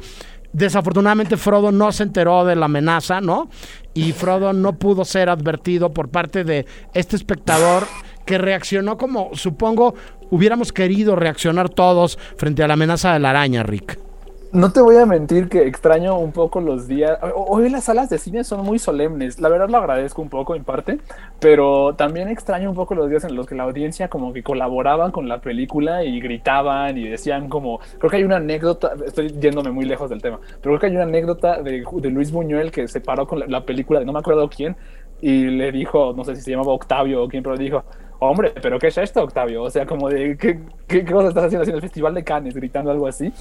[0.54, 3.50] Desafortunadamente Frodo no se enteró de la amenaza, ¿no?
[3.94, 7.88] Y Frodo no pudo ser advertido por parte de este espectador
[8.26, 9.96] que reaccionó como, supongo,
[10.30, 14.11] hubiéramos querido reaccionar todos frente a la amenaza de la araña, Rick.
[14.54, 17.18] No te voy a mentir que extraño un poco los días.
[17.34, 19.40] Hoy las salas de cine son muy solemnes.
[19.40, 21.00] La verdad lo agradezco un poco en parte,
[21.40, 25.14] pero también extraño un poco los días en los que la audiencia como que colaboraba
[25.14, 29.72] con la película y gritaban y decían como, creo que hay una anécdota, estoy yéndome
[29.72, 33.00] muy lejos del tema, pero creo que hay una anécdota de, Luis Buñuel que se
[33.00, 34.76] paró con la, la película de no me acuerdo quién
[35.22, 37.84] y le dijo, no sé si se llamaba Octavio o quién, pero le dijo,
[38.20, 39.64] hombre, ¿pero qué es esto, Octavio?
[39.64, 42.56] O sea, como de, ¿qué, qué, qué cosa estás haciendo haciendo el Festival de Cannes,
[42.56, 43.34] gritando algo así?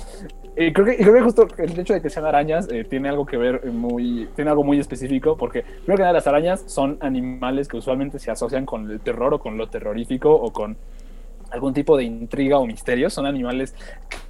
[0.56, 3.26] Y creo que, creo que justo el hecho de que sean arañas eh, tiene algo
[3.26, 7.68] que ver muy, tiene algo muy específico, porque creo que nada, las arañas son animales
[7.68, 10.76] que usualmente se asocian con el terror o con lo terrorífico o con
[11.50, 13.10] algún tipo de intriga o misterio.
[13.10, 13.74] Son animales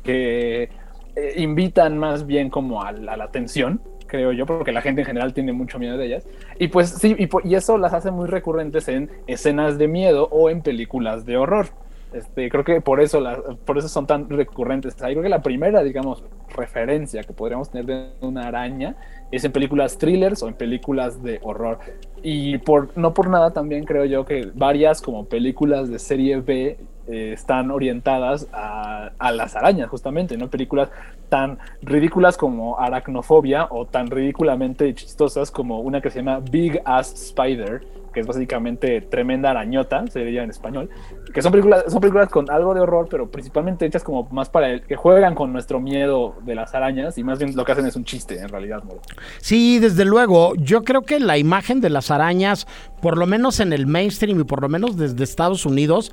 [0.02, 0.68] que
[1.14, 3.80] eh, invitan más bien como a, a la atención,
[4.10, 6.26] creo yo, porque la gente en general tiene mucho miedo de ellas.
[6.58, 10.62] Y pues sí, y, eso las hace muy recurrentes en escenas de miedo o en
[10.62, 11.68] películas de horror.
[12.12, 14.94] Este, creo que por eso, las- por eso son tan recurrentes.
[14.94, 18.96] O creo que la primera, digamos, referencia que podríamos tener de una araña
[19.30, 21.78] es en películas thrillers o en películas de horror.
[22.22, 26.78] Y por, no por nada también creo yo que varias como películas de serie B
[27.10, 30.48] eh, están orientadas a, las arañas, justamente, ¿no?
[30.48, 30.90] Películas
[31.28, 37.12] tan ridículas como Aracnofobia o tan ridículamente chistosas como una que se llama Big Ass
[37.14, 37.80] Spider,
[38.12, 40.90] que es básicamente tremenda arañota, se diría en español,
[41.32, 44.70] que son películas, son películas con algo de horror, pero principalmente hechas como más para
[44.70, 47.86] el, que juegan con nuestro miedo de las arañas y más bien lo que hacen
[47.86, 49.00] es un chiste, en realidad, Moro.
[49.38, 50.54] Sí, desde luego.
[50.56, 52.66] Yo creo que la imagen de las arañas,
[53.00, 56.12] por lo menos en el mainstream y por lo menos desde Estados Unidos,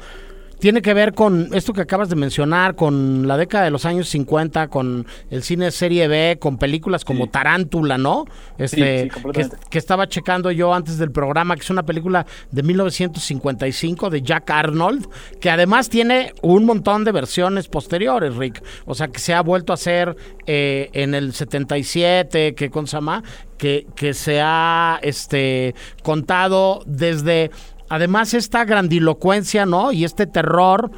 [0.60, 4.10] tiene que ver con esto que acabas de mencionar, con la década de los años
[4.10, 7.32] 50, con el cine serie B, con películas como Sí.
[7.32, 8.26] Tarántula, ¿no?
[8.58, 9.58] Este, sí, que, completamente.
[9.70, 14.50] que estaba checando yo antes del programa, que es una película de 1955 de Jack
[14.50, 15.08] Arnold,
[15.40, 18.64] que además tiene un montón de versiones posteriores, Rick.
[18.86, 23.24] O sea, que se ha vuelto a hacer eh, en el 77, que con Sama,
[23.58, 27.52] que, que se ha este, contado desde,
[27.90, 29.92] además, esta grandilocuencia, ¿no?
[29.92, 30.92] Y este terror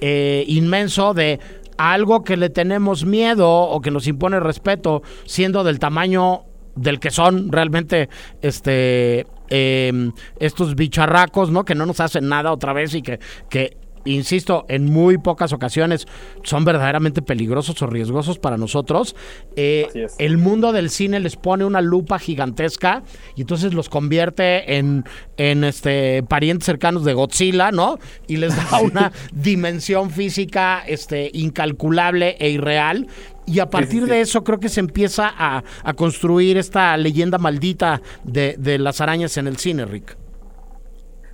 [0.00, 1.40] eh, inmenso de
[1.76, 6.42] algo que le tenemos miedo o que nos impone respeto, siendo del tamaño
[6.76, 8.08] del que son realmente
[8.42, 10.10] este eh,
[10.40, 11.64] estos bicharracos, ¿no?
[11.64, 16.06] Que no nos hacen nada otra vez y que, que insisto, en muy pocas ocasiones
[16.42, 19.16] son verdaderamente peligrosos o riesgosos para nosotros.
[19.56, 23.02] Eh, el mundo del cine les pone una lupa gigantesca
[23.36, 25.04] y entonces los convierte en,
[25.36, 27.98] en este parientes cercanos de Godzilla, ¿no?
[28.26, 33.06] Y les da una dimensión física este, incalculable e irreal.
[33.46, 38.00] Y a partir de eso creo que se empieza a, a construir esta leyenda maldita
[38.24, 40.23] de, de las arañas en el cine, Rick.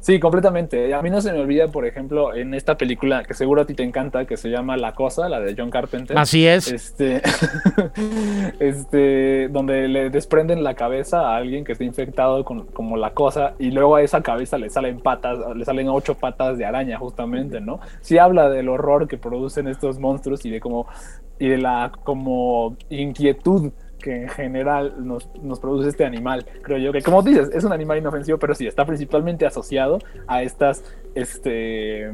[0.00, 0.94] Sí, completamente.
[0.94, 3.74] A mí no se me olvida, por ejemplo, en esta película que seguro a ti
[3.74, 6.18] te encanta, que se llama La Cosa, la de John Carpenter.
[6.18, 6.72] Así es.
[6.72, 7.20] Este,
[8.60, 13.54] este, donde le desprenden la cabeza a alguien que está infectado con como la cosa
[13.58, 17.60] y luego a esa cabeza le salen patas, le salen ocho patas de araña justamente,
[17.60, 17.80] ¿no?
[18.00, 20.86] Sí habla del horror que producen estos monstruos y de como
[21.38, 26.46] y de la como inquietud que en general nos, nos produce este animal.
[26.62, 30.42] Creo yo que, como dices, es un animal inofensivo, pero sí, está principalmente asociado a
[30.42, 30.82] estas,
[31.14, 32.10] este,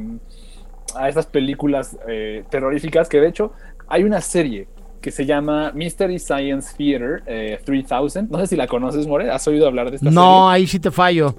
[0.94, 3.52] a estas películas eh, terroríficas, que de hecho
[3.88, 4.68] hay una serie
[5.00, 8.28] que se llama Mystery Science Theater eh, 3000.
[8.28, 9.30] No sé si la conoces, More.
[9.30, 11.34] ¿Has oído hablar de esta No, ahí sí te fallo.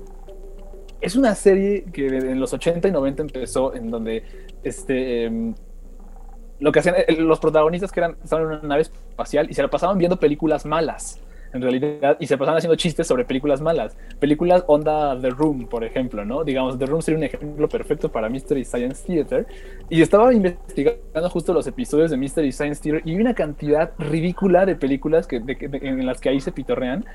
[1.01, 4.23] es una serie que en los 80 y 90 empezó en donde
[4.63, 5.53] este em,
[6.59, 9.61] lo que hacían eh, los protagonistas que eran estaban en una nave espacial y se
[9.61, 11.21] la pasaban viendo películas malas
[11.53, 13.97] en realidad y se pasaban haciendo chistes sobre películas malas.
[14.19, 18.29] Películas onda The Room por ejemplo no digamos The Room sería un ejemplo perfecto para
[18.29, 19.47] Mystery Science Theater.
[19.89, 24.65] Y estaba investigando justo los episodios de Mystery Science Theater y vi una cantidad ridícula
[24.65, 27.05] de películas que, en las que ahí se pitorrean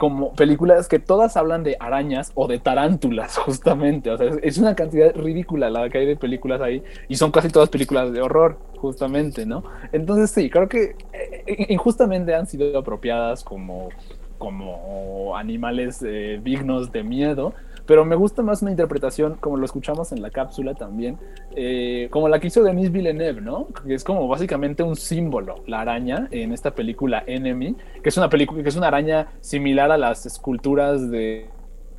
[0.00, 4.10] como películas que todas hablan de arañas o de tarántulas, justamente.
[4.10, 7.50] O sea, es una cantidad ridícula la que hay de películas ahí y son casi
[7.50, 9.62] todas películas de horror, justamente, ¿no?
[9.92, 13.90] Entonces sí, creo que eh, injustamente han sido apropiadas como,
[14.38, 17.52] como animales eh, dignos de miedo,
[17.86, 21.18] pero me gusta más una interpretación, como lo escuchamos en la cápsula también,
[21.56, 23.66] eh, como la que hizo Denis Villeneuve, ¿no?
[23.86, 28.30] Que es como básicamente un símbolo, la araña, en esta película Enemy, que es una
[28.30, 31.48] película, que es una araña similar a las esculturas de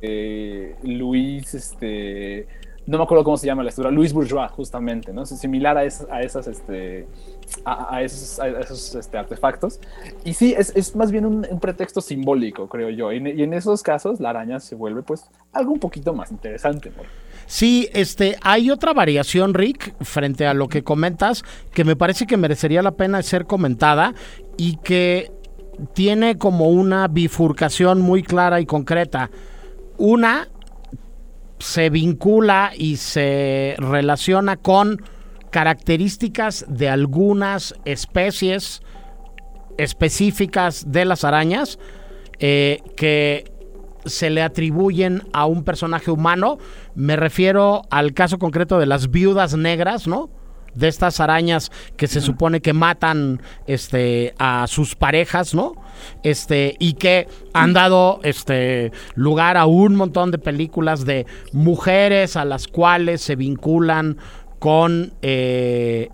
[0.00, 2.46] eh, Luis, este,
[2.86, 5.24] no me acuerdo cómo se llama la estructura, Luis Bourgeois, justamente, ¿no?
[5.24, 7.06] Similar a, esas, a esas, este,
[7.64, 9.78] a, esos, esos este, artefactos.
[10.24, 13.12] Y sí, es, es más bien un, pretexto simbólico, creo yo.
[13.12, 16.90] Y en, esos casos, la araña se vuelve, pues, algo un poquito más interesante.
[17.46, 22.36] Sí, este, hay otra variación, Rick, frente a lo que comentas, que me parece que
[22.36, 24.12] merecería la pena ser comentada
[24.56, 25.30] y que
[25.94, 29.30] tiene como una bifurcación muy clara y concreta.
[29.98, 30.48] Una
[31.62, 35.00] se vincula y se relaciona con
[35.50, 38.82] características de algunas especies
[39.78, 41.78] específicas de las arañas
[42.40, 43.52] eh, que
[44.04, 46.58] se le atribuyen a un personaje humano.
[46.96, 50.30] Me refiero al caso concreto de las viudas negras, ¿no?
[50.74, 55.74] De estas arañas que se supone que matan este, a sus parejas, ¿no?
[56.22, 62.44] Este, y que han dado este, lugar a un montón de películas de mujeres a
[62.44, 64.18] las cuales se vinculan
[64.58, 66.08] con eh,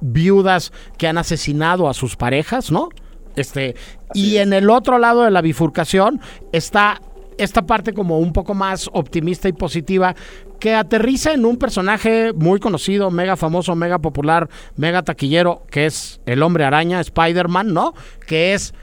[0.00, 2.88] viudas que han asesinado a sus parejas, ¿no?
[3.36, 3.76] Este,
[4.12, 6.20] y en el otro lado de la bifurcación
[6.52, 7.00] está
[7.38, 10.14] esta parte como un poco más optimista y positiva
[10.58, 16.20] que aterriza en un personaje muy conocido, mega famoso, mega popular, mega taquillero, que es
[16.26, 17.94] el hombre araña, Spider-Man, ¿no?
[18.26, 18.74] Que es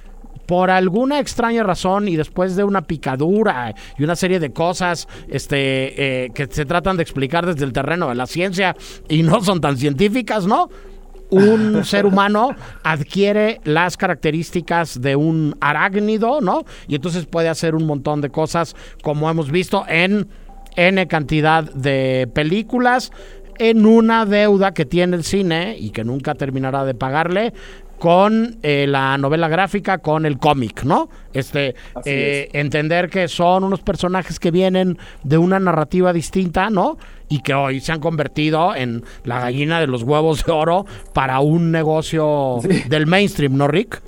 [0.48, 6.26] por alguna extraña razón y después de una picadura y una serie de cosas este,
[6.26, 8.76] eh, que se tratan de explicar desde el terreno de la ciencia
[9.08, 10.70] y no son tan científicas, ¿no?
[11.30, 16.64] un ser humano adquiere las características de un arácnido, ¿no?
[16.88, 20.28] Y entonces puede hacer un montón de cosas, como hemos visto en
[20.78, 23.12] N cantidad de películas,
[23.60, 27.54] en una deuda que tiene el cine y que nunca terminará de pagarle
[28.00, 31.10] con eh, la novela gráfica, con el cómic, ¿no?
[31.34, 31.76] Este,
[32.06, 36.98] eh, entender que son unos personajes que vienen de una narrativa distinta, ¿no?
[37.30, 41.40] Y que hoy se han convertido en la gallina de los huevos de oro para
[41.40, 42.84] un negocio sí.
[42.88, 44.02] del mainstream, ¿no, Rick?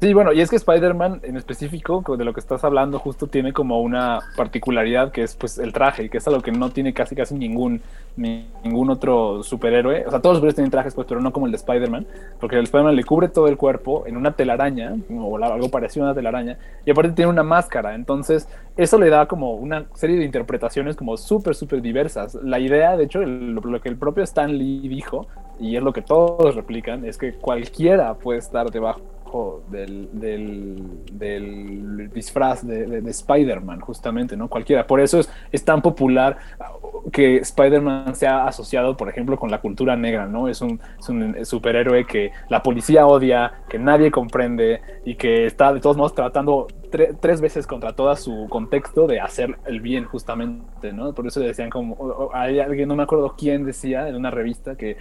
[0.00, 3.52] Sí, bueno, y es que Spider-Man en específico, de lo que estás hablando, justo tiene
[3.52, 7.14] como una particularidad que es pues el traje, que es algo que no tiene casi
[7.14, 7.82] casi ningún,
[8.16, 10.06] ni, ningún otro superhéroe.
[10.06, 12.06] O sea, todos los superhéroes tienen trajes, pues, pero no como el de Spider-Man,
[12.40, 16.08] porque el Spider-Man le cubre todo el cuerpo en una telaraña, o algo parecido a
[16.08, 17.94] una telaraña, y aparte tiene una máscara.
[17.94, 18.48] Entonces,
[18.78, 22.36] eso le da como una serie de interpretaciones como súper, súper diversas.
[22.36, 25.26] La idea, de hecho, el, lo que el propio Stan Lee dijo,
[25.60, 29.02] y es lo que todos replican, es que cualquiera puede estar debajo
[29.68, 34.48] del, del, disfraz de, de, de Spider-Man, justamente, ¿no?
[34.48, 34.86] Cualquiera.
[34.86, 35.20] Por eso
[35.52, 36.38] es, tan popular
[37.12, 40.48] que Spider-Man sea asociado, por ejemplo, con la cultura negra, ¿no?
[40.48, 40.80] Es un,
[41.42, 46.66] superhéroe que la policía odia, que nadie comprende y que está de todos modos tratando
[46.90, 51.12] tre tres veces contra todo su contexto de hacer el bien, justamente, ¿no?
[51.14, 54.96] Por eso decían como, hay alguien, no me acuerdo quién decía en una revista que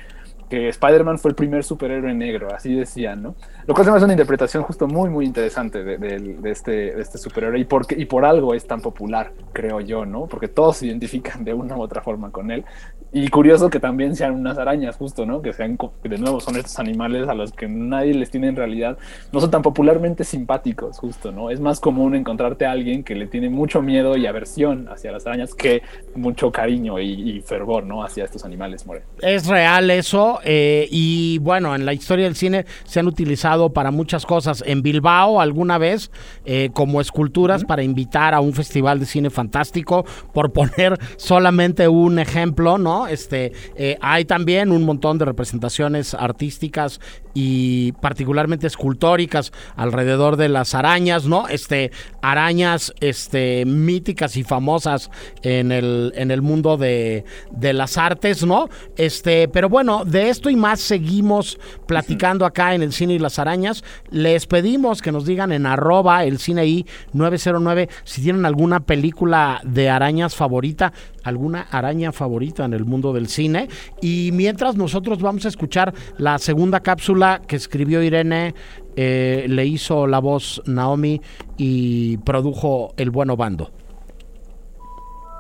[0.50, 3.36] que Spider-Man fue el primer superhéroe negro, así decían, ¿no?
[3.68, 7.18] Lo cual se me hace una interpretación justo muy, muy interesante de, este, de este
[7.18, 10.26] superhéroe y por, y por algo es tan popular, creo yo, ¿no?
[10.26, 12.66] Porque todos se identifican de una u otra forma con él.
[13.12, 15.42] Y curioso que también sean unas arañas, justo, ¿no?
[15.42, 19.00] Que sean, de nuevo, son estos animales a los que nadie les tiene en realidad,
[19.32, 21.50] no son tan popularmente simpáticos, justo, ¿no?
[21.50, 25.26] Es más común encontrarte a alguien que le tiene mucho miedo y aversión hacia las
[25.26, 25.82] arañas que
[26.16, 28.04] mucho cariño y, y fervor, ¿no?
[28.04, 29.04] Hacia estos animales, More.
[29.22, 30.39] Es real eso.
[30.44, 34.64] Eh, y bueno, en la historia del cine se han utilizado para muchas cosas.
[34.66, 36.12] En Bilbao alguna vez
[36.46, 37.68] eh, como esculturas uh -huh.
[37.68, 43.08] para invitar a un festival de cine fantástico, por poner solamente un ejemplo, ¿no?
[43.08, 47.00] Este, eh, hay también un montón de representaciones artísticas
[47.34, 51.48] y particularmente escultóricas alrededor de las arañas, ¿no?
[51.48, 55.10] Este, arañas este, míticas y famosas
[55.42, 58.70] en el, en el mundo de, de las artes, ¿no?
[58.98, 63.40] Este, pero bueno, de esto y más seguimos platicando acá en el Cine y las
[63.40, 63.84] Arañas.
[64.10, 69.62] Les pedimos que nos digan en arroba el cine I 909 si tienen alguna película
[69.64, 73.70] de arañas favorita, alguna araña favorita en el mundo del cine.
[74.02, 78.56] Y mientras nosotros vamos a escuchar la segunda cápsula que escribió Irene,
[78.96, 81.22] eh, le hizo la voz Naomi
[81.58, 83.72] y produjo El Bueno Bando.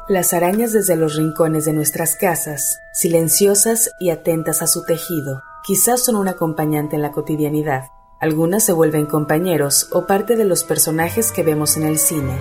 [0.08, 6.04] Las arañas desde los rincones de nuestras casas, silenciosas y atentas a su tejido, quizás
[6.04, 7.90] son un acompañante en la cotidianidad.
[8.20, 12.34] Algunas se vuelven compañeros o parte de los personajes que vemos en el cine.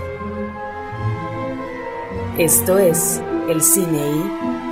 [2.38, 4.02] Esto es El Cine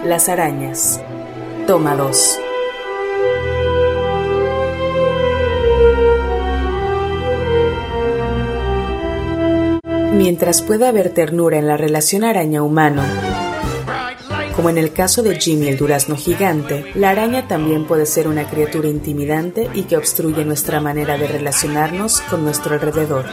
[0.05, 1.01] y Las Arañas.
[1.67, 2.41] Toma 2.
[10.13, 13.03] Mientras pueda haber ternura en la relación araña-humano,
[14.55, 18.49] Como en el caso de Jimmy el durazno gigante, la araña también puede ser una
[18.49, 23.27] criatura intimidante y que obstruye nuestra manera de relacionarnos con nuestro alrededor.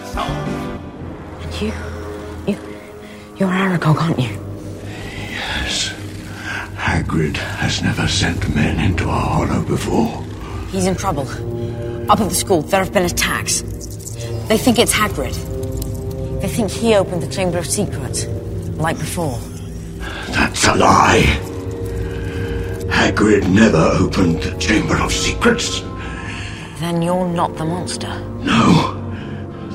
[1.62, 1.72] You,
[2.46, 2.58] you,
[3.38, 4.43] you're aren't you?
[6.94, 10.24] Hagrid has never sent men into a hollow before.
[10.70, 11.28] He's in trouble.
[12.12, 13.62] Up at the school, there have been attacks.
[14.48, 15.34] They think it's Hagrid.
[16.40, 18.28] They think he opened the Chamber of Secrets,
[18.78, 19.40] like before.
[20.38, 21.24] That's a lie.
[23.00, 25.80] Hagrid never opened the Chamber of Secrets.
[26.78, 28.20] Then you're not the monster.
[28.38, 28.94] No.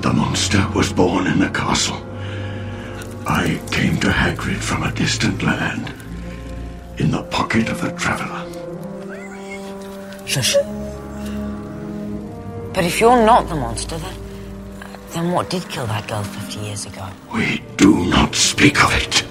[0.02, 2.00] The monster was born in the castle.
[3.26, 5.97] I came to Hagrid from a distant land.
[6.98, 8.44] In the pocket of the traveler.
[10.26, 10.56] Shush.
[12.74, 14.14] But if you're not the monster, then,
[15.10, 17.08] then what did kill that girl 50 years ago?
[17.32, 19.24] We do not speak of it.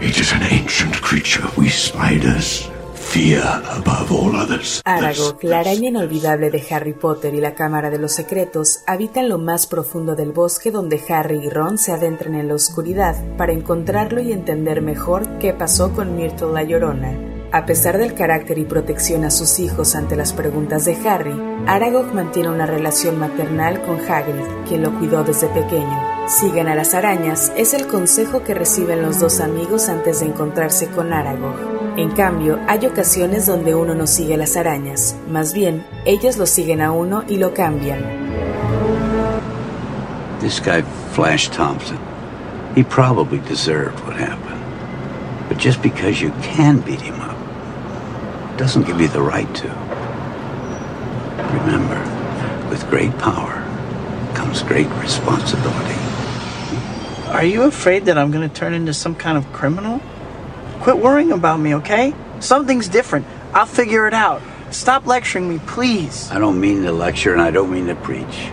[0.00, 2.68] It is an ancient creature we spiders
[3.08, 4.82] fear above all others.
[4.84, 9.30] Aragog, la araña inolvidable de Harry Potter y la Cámara de los Secretos, habita en
[9.30, 13.52] lo más profundo del bosque donde Harry y Ron se adentran en la oscuridad para
[13.52, 17.18] encontrarlo y entender mejor qué pasó con Myrtle la Llorona.
[17.50, 21.34] A pesar del carácter y protección a sus hijos ante las preguntas de Harry,
[21.66, 26.28] Aragog mantiene una relación maternal con Hagrid, quien lo cuidó desde pequeño.
[26.28, 30.88] Sigan a las arañas es el consejo que reciben los dos amigos antes de encontrarse
[30.88, 31.77] con Aragog.
[31.98, 36.80] En cambio, hay ocasiones donde uno no sigue las arañas, más bien, ellas lo siguen
[36.80, 37.98] a uno y lo cambian.
[40.38, 41.98] This guy, Flash Thompson,
[42.76, 44.62] he probably deserved what happened.
[45.48, 47.36] But just because you can beat him up
[48.56, 49.68] doesn't give you the right to.
[51.64, 51.98] Remember,
[52.70, 53.60] with great power
[54.34, 55.98] comes great responsibility.
[57.32, 60.00] Are you afraid that I'm going to turn into some kind of criminal?
[60.82, 62.14] Quit worrying about me, okay?
[62.40, 63.26] Something's different.
[63.52, 64.40] I'll figure it out.
[64.70, 66.30] Stop lecturing me, please.
[66.30, 68.50] I don't mean to lecture and I don't mean to preach.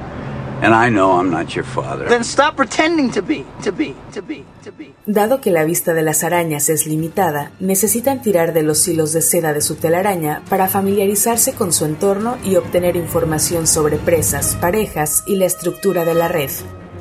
[0.61, 2.07] And I know I'm not your father.
[2.07, 4.95] Then stop pretending to be, to be, to be, to be.
[5.05, 9.21] Dado que la vista de las arañas es limitada, necesitan tirar de los hilos de
[9.21, 15.23] seda de su telaraña para familiarizarse con su entorno y obtener información sobre presas, parejas
[15.27, 16.49] y la estructura de la red.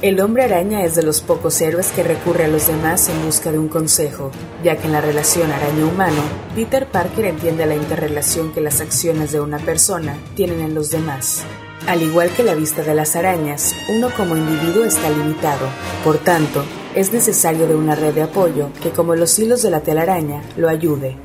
[0.03, 3.53] El hombre araña es de los pocos héroes que recurre a los demás en busca
[3.53, 4.33] de un consejo,
[4.63, 6.21] ya que en la relación araña-humano,
[6.55, 11.45] Peter Parker entiende la interrelación que las acciones de una persona tienen en los demás.
[11.87, 15.69] Al igual que la vista de las arañas, uno como individuo está limitado.
[16.03, 16.65] Por tanto,
[16.95, 20.69] es necesario de una red de apoyo que, como los hilos de la telaraña, lo
[20.69, 21.17] ayude.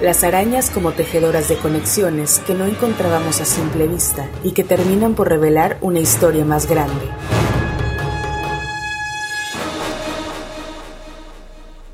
[0.00, 5.14] Las arañas como tejedoras de conexiones que no encontrábamos a simple vista y que terminan
[5.14, 7.06] por revelar una historia más grande.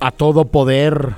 [0.02, 1.14] A todo poder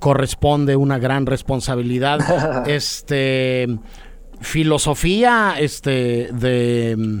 [0.00, 2.64] corresponde una gran responsabilidad.
[2.68, 3.68] este
[4.40, 7.18] filosofía este de mm,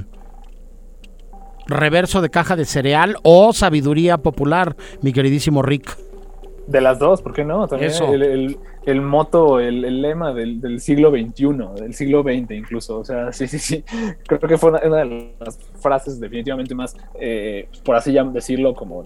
[1.68, 5.96] reverso de caja de cereal o sabiduría popular, mi queridísimo Rick.
[6.66, 7.68] De las dos, ¿por qué no?
[7.68, 8.12] También Eso.
[8.12, 12.98] El, el- el moto, el, el lema del, del siglo XXI, del siglo XX incluso.
[12.98, 13.84] O sea, sí, sí, sí.
[14.26, 19.04] Creo que fue una, una de las frases definitivamente más, eh, por así decirlo, como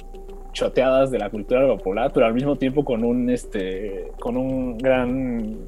[0.57, 5.67] choteadas de la cultura popular, pero al mismo tiempo con un, este, con un gran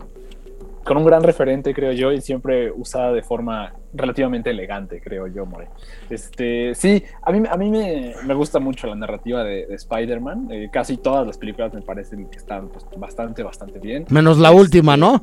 [0.82, 5.44] con un gran referente, creo yo, y siempre usada de forma relativamente elegante, creo yo,
[5.44, 5.68] More.
[6.08, 10.48] Este, sí, a mí, a mí me, me gusta mucho la narrativa de, de Spider-Man.
[10.50, 14.06] Eh, casi todas las películas me parecen que están pues, bastante, bastante bien.
[14.08, 15.22] Menos la última, ¿no?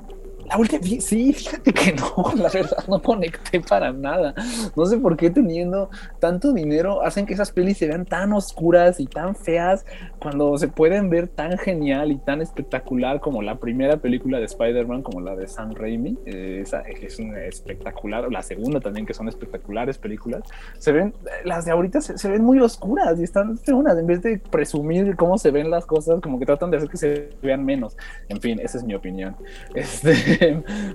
[0.49, 4.33] La última, sí, fíjate que no, la verdad no conecté para nada.
[4.75, 5.89] No sé por qué teniendo
[6.19, 9.85] tanto dinero hacen que esas pelis se vean tan oscuras y tan feas
[10.19, 15.01] cuando se pueden ver tan genial y tan espectacular como la primera película de Spider-Man,
[15.01, 16.17] como la de Sam Raimi.
[16.25, 20.43] Eh, esa es una espectacular, la segunda también, que son espectaculares películas.
[20.77, 23.97] Se ven, las de ahorita se, se ven muy oscuras y están feonas.
[23.97, 26.97] En vez de presumir cómo se ven las cosas, como que tratan de hacer que
[26.97, 27.97] se vean menos.
[28.29, 29.35] En fin, esa es mi opinión.
[29.73, 30.34] Este,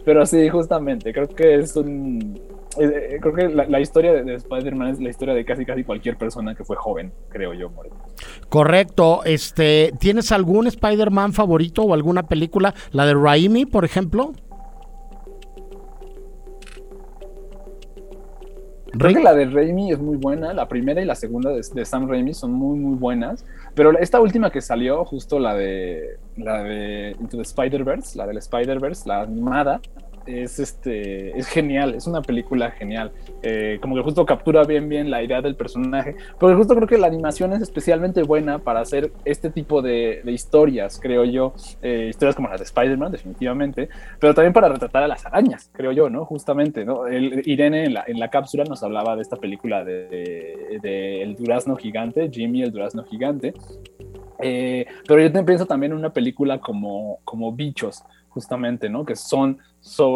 [0.04, 2.40] pero sí, justamente, creo que es un.
[2.78, 5.84] eh, eh, creo que la, historia de, de Spider-Man es la historia de casi casi
[5.84, 7.90] cualquier persona que fue joven, creo yo, More.
[8.48, 9.22] Correcto.
[9.24, 12.74] Este, ¿tienes algún Spider-Man favorito o alguna película?
[12.92, 14.32] La de Raimi, por ejemplo.
[18.98, 21.84] Creo que la de Raimi es muy buena, la primera y la segunda de, de
[21.84, 26.62] Sam Raimi son muy muy buenas, pero esta última que salió, justo la de la
[26.62, 29.80] de Into the Spider-Verse, la del Spider-Verse, la animada,
[30.26, 33.12] es este es genial, es una película genial.
[33.42, 36.98] Eh, como que justo captura bien bien la idea del personaje, pero justo creo que
[36.98, 42.36] la animación es especialmente buena para hacer este tipo de, historias, creo yo, eh, historias
[42.36, 46.24] como las de Spider-Man, definitivamente, pero también para retratar a las arañas, creo yo, ¿no?
[46.24, 47.10] Justamente, ¿no?
[47.10, 51.76] Irene en la, en la cápsula nos hablaba de esta película de, de, El Durazno
[51.76, 53.54] Gigante, Jimmy el Durazno Gigante,
[54.42, 59.04] eh, pero yo pienso también en una película como, como Bichos, justamente, ¿no?
[59.04, 59.58] Que son,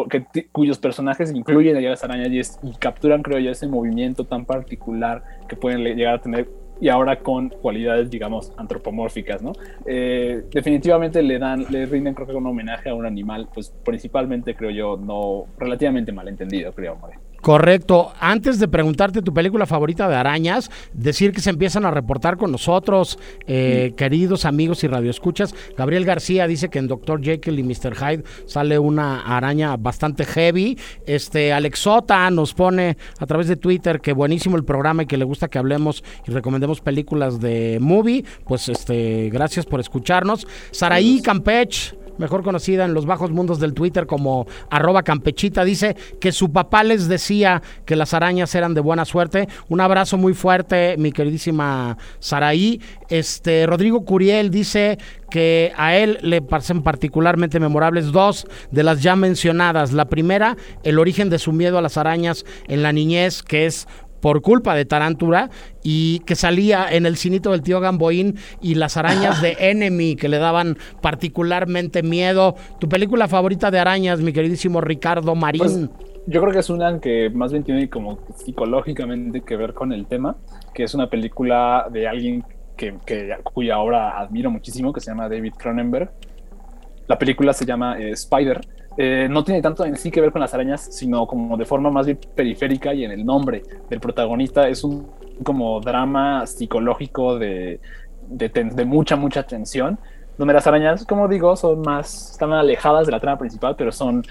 [0.09, 5.23] que cuyos personajes incluyen a las arañas y, capturan, creo yo, ese movimiento tan particular
[5.47, 6.49] que pueden llegar a tener
[6.81, 9.53] y ahora con cualidades, digamos, antropomórficas, ¿no?
[9.85, 14.55] Eh, definitivamente le dan, le rinden, creo que un homenaje a un animal, pues principalmente,
[14.55, 16.97] creo yo, no relativamente malentendido, creo.
[17.45, 18.11] Correcto.
[18.19, 22.51] Antes de preguntarte tu película favorita de arañas, decir que se empiezan a reportar con
[22.51, 25.53] nosotros, eh, queridos amigos y radioescuchas.
[25.77, 27.21] Gabriel García dice que en Dr.
[27.21, 27.93] Jekyll y Mr.
[27.95, 30.79] Hyde sale una araña bastante heavy.
[31.05, 35.23] Este Alexota nos pone a través de Twitter que buenísimo el programa y que le
[35.23, 38.25] gusta que hablemos y recomendemos películas de movie.
[38.47, 40.47] Pues este, gracias por escucharnos.
[40.71, 46.31] Saraí Campech mejor conocida en los bajos mundos del Twitter como arroba campechita, dice que
[46.31, 49.47] su papá les decía que las arañas eran de buena suerte.
[49.69, 52.81] Un abrazo muy fuerte, mi queridísima Saraí.
[53.09, 54.97] Este, Rodrigo Curiel dice
[55.29, 59.91] que a él le parecen particularmente memorables dos de las ya mencionadas.
[59.91, 63.87] La primera, el origen de su miedo a las arañas en la niñez, que es
[64.25, 65.51] por culpa de Tarántula
[65.83, 70.29] y que salía en el cinito del tío Gamboín y las arañas de Enemy que
[70.29, 72.55] le daban particularmente miedo.
[72.79, 75.59] ¿Tu película favorita de arañas, mi queridísimo Ricardo Marín?
[75.59, 75.89] Pues,
[76.25, 80.07] yo creo que es una que más bien tiene como psicológicamente que ver con el
[80.07, 80.37] tema,
[80.73, 82.43] que es una película de alguien
[82.75, 82.95] que,
[83.43, 86.09] cuya obra admiro muchísimo, que se llama David Cronenberg.
[87.07, 88.59] La película se llama eh, Spider
[88.97, 91.89] eh, no tiene tanto en sí que ver con las arañas, sino como de forma
[91.89, 95.07] más bien periférica y en el nombre del protagonista es un
[95.43, 97.79] como drama psicológico de,
[98.29, 99.99] de, mucha, mucha tensión,
[100.37, 104.25] donde las arañas, como digo, son más, están alejadas de la trama principal, pero son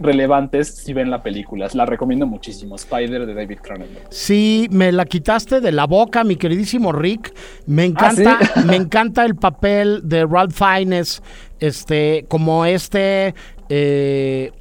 [0.00, 1.68] relevantes si ven la película.
[1.74, 4.06] La recomiendo muchísimo, Spider de David Cronenberg.
[4.10, 7.34] Sí, me la quitaste de la boca, mi queridísimo Rick.
[7.66, 11.22] Me ¿Ah, encanta, me encanta el papel de Ralph Fiennes,
[11.58, 13.34] este, como este
[13.68, 14.52] eh,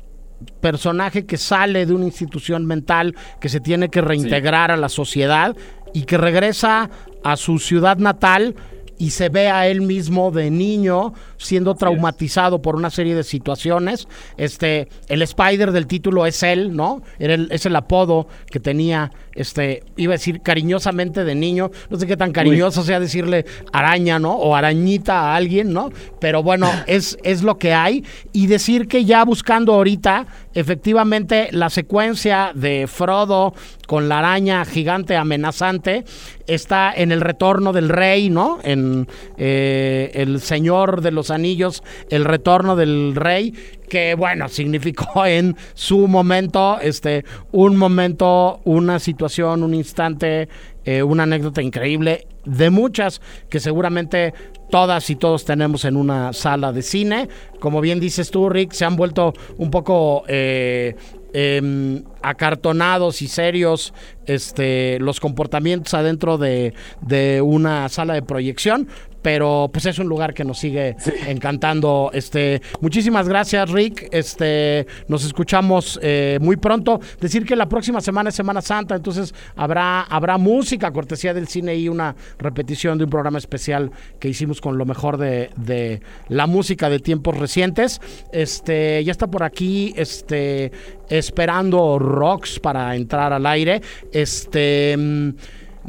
[0.62, 5.56] personaje que sale de una institución mental, que se tiene que reintegrar a la sociedad
[5.94, 6.90] y que regresa
[7.24, 8.56] a su ciudad natal
[9.00, 14.08] y se ve a él mismo de niño siendo traumatizado por una serie de situaciones.
[14.38, 17.02] Este, el Spider del título es él, ¿no?
[17.20, 21.72] Era es el apodo que tenía, este, iba a decir cariñosamente de niño.
[21.90, 24.34] No sé qué tan cariñoso sea decirle araña, ¿no?
[24.34, 25.92] O arañita a alguien, ¿no?
[26.20, 28.04] Pero bueno, es, es lo que hay.
[28.34, 33.54] Y decir que ya buscando ahorita, efectivamente, la secuencia de Frodo
[33.86, 36.04] con la araña gigante amenazante
[36.46, 38.60] está en el retorno del rey, ¿no?
[38.64, 39.08] En
[39.38, 43.54] eh, el señor de los Anillos, El Retorno del Rey,
[43.90, 50.50] que bueno, significó en su momento, este, un momento, una situación, un instante,
[50.86, 54.34] eh, una anécdota increíble, de muchas que seguramente
[54.70, 57.30] todas y todos tenemos en una sala de cine.
[57.60, 60.96] Como bien dices tú, Rick, se han vuelto un poco eh,
[61.34, 63.94] em, acartonados y serios
[64.26, 68.88] este, los comportamientos adentro de, de, una sala de proyección,
[69.22, 70.96] pero pues es un lugar que nos sigue
[71.28, 72.12] encantando.
[72.14, 74.08] Este, muchísimas gracias, Rick.
[74.12, 77.00] Este, nos escuchamos eh, muy pronto.
[77.20, 81.76] Decir que la próxima semana es Semana Santa, entonces habrá, habrá música, cortesía del cine
[81.76, 86.48] y una repetición de un programa especial que hicimos con lo mejor de, de la
[86.48, 88.00] música de tiempos recientes.
[88.32, 90.72] Este, ya está por aquí, este,
[91.10, 93.82] esperando Rocks para entrar al aire.
[94.12, 94.96] Este.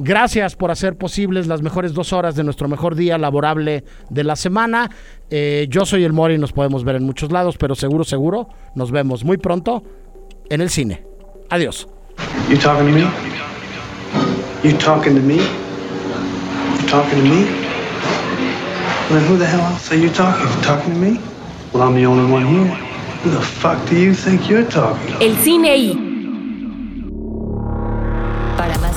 [0.01, 4.36] Gracias por hacer posibles las mejores dos horas de nuestro mejor día laborable de la
[4.36, 4.88] semana.
[5.28, 8.49] Eh, yo soy el Mori y nos podemos ver en muchos lados, pero seguro, seguro,
[8.76, 9.82] nos vemos muy pronto
[10.49, 11.05] en el cine.
[11.51, 11.88] Adiós.
[12.49, 13.07] You talking to me?
[14.62, 15.38] You talking to me?
[15.38, 17.46] You talking to me?
[19.11, 20.46] Well, who the hell else are you talking?
[20.46, 21.20] You talking to me?
[21.72, 22.72] Well, I'm the only one here.
[23.24, 25.16] Who the fuck do you think you're talking?
[25.20, 26.09] El cine y